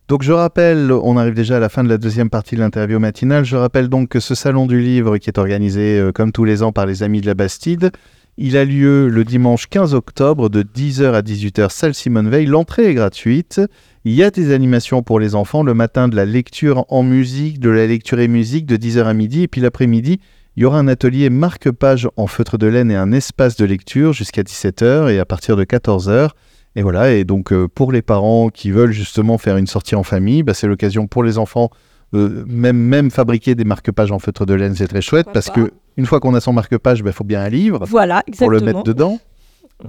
Donc 0.08 0.24
je 0.24 0.32
rappelle, 0.32 0.94
on 0.94 1.18
arrive 1.18 1.34
déjà 1.34 1.58
à 1.58 1.60
la 1.60 1.68
fin 1.68 1.84
de 1.84 1.90
la 1.90 1.98
deuxième 1.98 2.30
partie 2.30 2.56
de 2.56 2.62
l'interview 2.62 2.98
matinale. 2.98 3.44
Je 3.44 3.58
rappelle 3.58 3.90
donc 3.90 4.08
que 4.08 4.22
ce 4.22 4.36
salon 4.36 4.66
du 4.66 4.80
livre, 4.80 5.18
qui 5.18 5.30
est 5.30 5.38
organisé 5.38 6.00
euh, 6.00 6.14
comme 6.14 6.32
tous 6.32 6.46
les 6.46 6.64
ans 6.64 6.72
par 6.72 6.86
les 6.86 7.04
Amis 7.04 7.20
de 7.20 7.26
la 7.26 7.34
Bastide, 7.34 7.92
il 8.38 8.56
a 8.56 8.64
lieu 8.64 9.10
le 9.10 9.26
dimanche 9.26 9.68
15 9.68 9.94
octobre 9.96 10.48
de 10.48 10.64
10h 10.64 11.12
à 11.12 11.22
18h, 11.22 11.70
salle 11.72 11.94
Simone 11.94 12.30
Veil. 12.30 12.46
L'entrée 12.46 12.86
est 12.86 12.94
gratuite. 12.94 13.60
Il 14.06 14.14
y 14.14 14.24
a 14.24 14.32
des 14.32 14.54
animations 14.54 15.04
pour 15.04 15.20
les 15.20 15.36
enfants 15.36 15.64
le 15.64 15.74
matin 15.74 16.08
de 16.08 16.16
la 16.16 16.24
lecture 16.24 16.86
en 16.88 17.04
musique, 17.04 17.60
de 17.60 17.70
la 17.70 17.86
lecture 17.86 18.20
et 18.20 18.30
musique 18.30 18.66
de 18.66 18.78
10h 18.78 19.04
à 19.04 19.14
midi. 19.14 19.42
Et 19.42 19.48
puis 19.50 19.60
l'après-midi, 19.60 20.22
il 20.56 20.64
y 20.64 20.66
aura 20.66 20.80
un 20.80 20.88
atelier 20.88 21.30
marque-page 21.30 22.08
en 22.16 22.28
feutre 22.28 22.58
de 22.58 22.68
laine 22.68 22.92
et 22.92 22.96
un 22.96 23.12
espace 23.12 23.58
de 23.58 23.66
lecture 23.66 24.14
jusqu'à 24.14 24.44
17h 24.44 25.12
et 25.12 25.20
à 25.20 25.26
partir 25.26 25.58
de 25.58 25.66
14h. 25.66 26.30
Et 26.78 26.84
voilà, 26.84 27.12
et 27.12 27.24
donc 27.24 27.52
euh, 27.52 27.68
pour 27.68 27.92
les 27.92 28.04
parents 28.04 28.50
qui 28.50 28.70
veulent 28.70 28.92
justement 28.92 29.40
faire 29.40 29.58
une 29.58 29.66
sortie 29.66 29.96
en 29.96 30.04
famille, 30.04 30.44
bah, 30.44 30.54
c'est 30.54 30.68
l'occasion 30.68 31.08
pour 31.08 31.24
les 31.24 31.40
enfants, 31.40 31.72
euh, 32.14 32.46
même, 32.48 32.78
même 32.78 33.10
fabriquer 33.10 33.56
des 33.56 33.64
marque-pages 33.64 34.12
en 34.12 34.20
feutre 34.20 34.46
de 34.46 34.54
laine, 34.54 34.76
c'est 34.76 34.88
très 34.88 35.02
chouette, 35.02 35.26
Pourquoi 35.26 35.34
parce 35.34 35.48
pas. 35.48 35.62
que 35.62 35.72
une 35.98 36.06
fois 36.06 36.20
qu'on 36.20 36.36
a 36.36 36.40
son 36.40 36.54
marque-page, 36.54 37.02
il 37.04 37.12
faut 37.14 37.24
bien 37.24 37.42
un 37.42 37.50
livre 37.50 37.84
Voilà, 37.88 38.24
pour 38.38 38.52
le 38.52 38.60
mettre 38.60 38.84
dedans. 38.84 39.20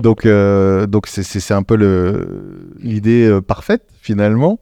Donc, 0.00 0.24
euh, 0.24 0.86
donc 0.86 1.08
c'est, 1.08 1.52
un 1.52 1.62
peu 1.62 1.76
le, 1.76 2.70
l'idée 2.80 3.26
euh, 3.26 3.42
parfaite 3.42 3.82
finalement. 4.00 4.58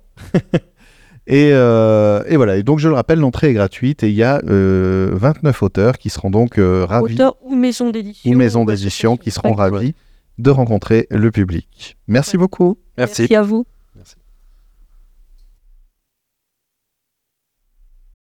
et, 1.29 1.51
et 1.51 2.37
voilà, 2.37 2.57
et 2.57 2.65
donc 2.65 2.81
je 2.81 2.89
le 2.89 2.95
rappelle, 2.95 3.21
l'entrée 3.21 3.51
est 3.51 3.55
gratuite 3.55 4.03
et 4.03 4.09
il 4.09 4.17
y 4.17 4.25
a 4.25 4.41
euh, 4.49 5.11
29 5.13 5.63
auteurs 5.63 5.99
qui 5.99 6.11
seront 6.11 6.31
donc 6.31 6.55
ravis 6.59 7.15
Auteur 7.15 7.37
ou 7.43 7.55
maison 7.55 7.91
d'édition. 7.91 8.33
ou 8.33 8.35
maisons 8.35 8.65
d'édition 8.65 9.17
qui 9.17 9.31
seront 9.31 9.55
ravis 9.55 9.95
de 10.39 10.51
rencontrer 10.51 11.07
le 11.11 11.31
public. 11.31 11.97
Merci 12.09 12.37
beaucoup. 12.37 12.79
Merci. 12.99 13.23
Merci 13.23 13.35
à 13.35 13.43
vous. 13.43 13.67